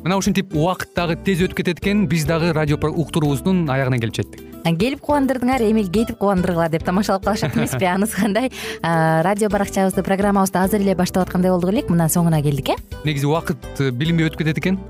Мына 0.00 0.16
ушинтип 0.16 0.54
убакыт 0.56 0.94
дагы 0.96 1.18
тез 1.20 1.42
өтүп 1.44 1.60
кетет 1.60 1.82
экен 1.82 2.06
биз 2.08 2.24
дагы 2.24 2.54
радио 2.56 2.78
уктуруубуздун 2.80 3.66
аягына 3.68 3.98
келип 4.00 4.16
жеттик. 4.16 4.46
Келип 4.64 5.02
кубандырдыңар 5.04 5.66
эми 5.68 5.82
кетип 5.84 6.16
кубандыргыла 6.16 6.70
деп 6.72 6.84
тамашалап 6.84 7.26
калышат 7.26 7.56
эмеспи 7.56 7.84
анысы 7.92 8.16
кандай? 8.16 8.50
Радио 8.80 9.50
баракчабызды 9.52 10.02
программабызды 10.02 10.62
азыр 10.62 10.80
эле 10.80 10.94
баштап 10.96 11.26
аткандай 11.26 11.52
болдук 11.52 11.74
элек 11.74 11.92
мына 11.92 12.08
соңуна 12.08 12.40
келдик 12.40 12.70
э? 12.70 12.76
Негизи 13.04 13.28
убакыт 13.28 13.60
э, 13.80 13.90
билинбей 13.90 14.30
өтүп 14.30 14.46
кетет 14.46 14.62
экен 14.62 14.80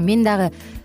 мен 0.00 0.24
дагы 0.24 0.52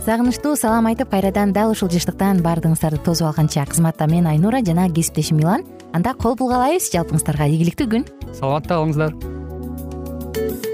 сагынычтуу 0.00 0.56
салам 0.56 0.86
айтып 0.88 1.10
кайрадан 1.12 1.52
дал 1.52 1.74
ушул 1.74 1.90
жыштыктан 1.92 2.40
баардыгыңыздарды 2.44 3.02
тосуп 3.04 3.28
алганча 3.28 3.66
кызматта 3.68 4.06
мен 4.08 4.26
айнура 4.26 4.62
жана 4.64 4.88
кесиптешим 4.88 5.36
милан. 5.42 5.66
Анда 5.92 6.14
кол 6.14 6.36
булгалайбыз 6.40 6.88
жалпыңыздарга 6.94 7.50
ийгиликтүү 7.52 7.90
күн. 7.92 8.08
Саламатта 8.32 8.80
калыңыздар. 8.80 10.69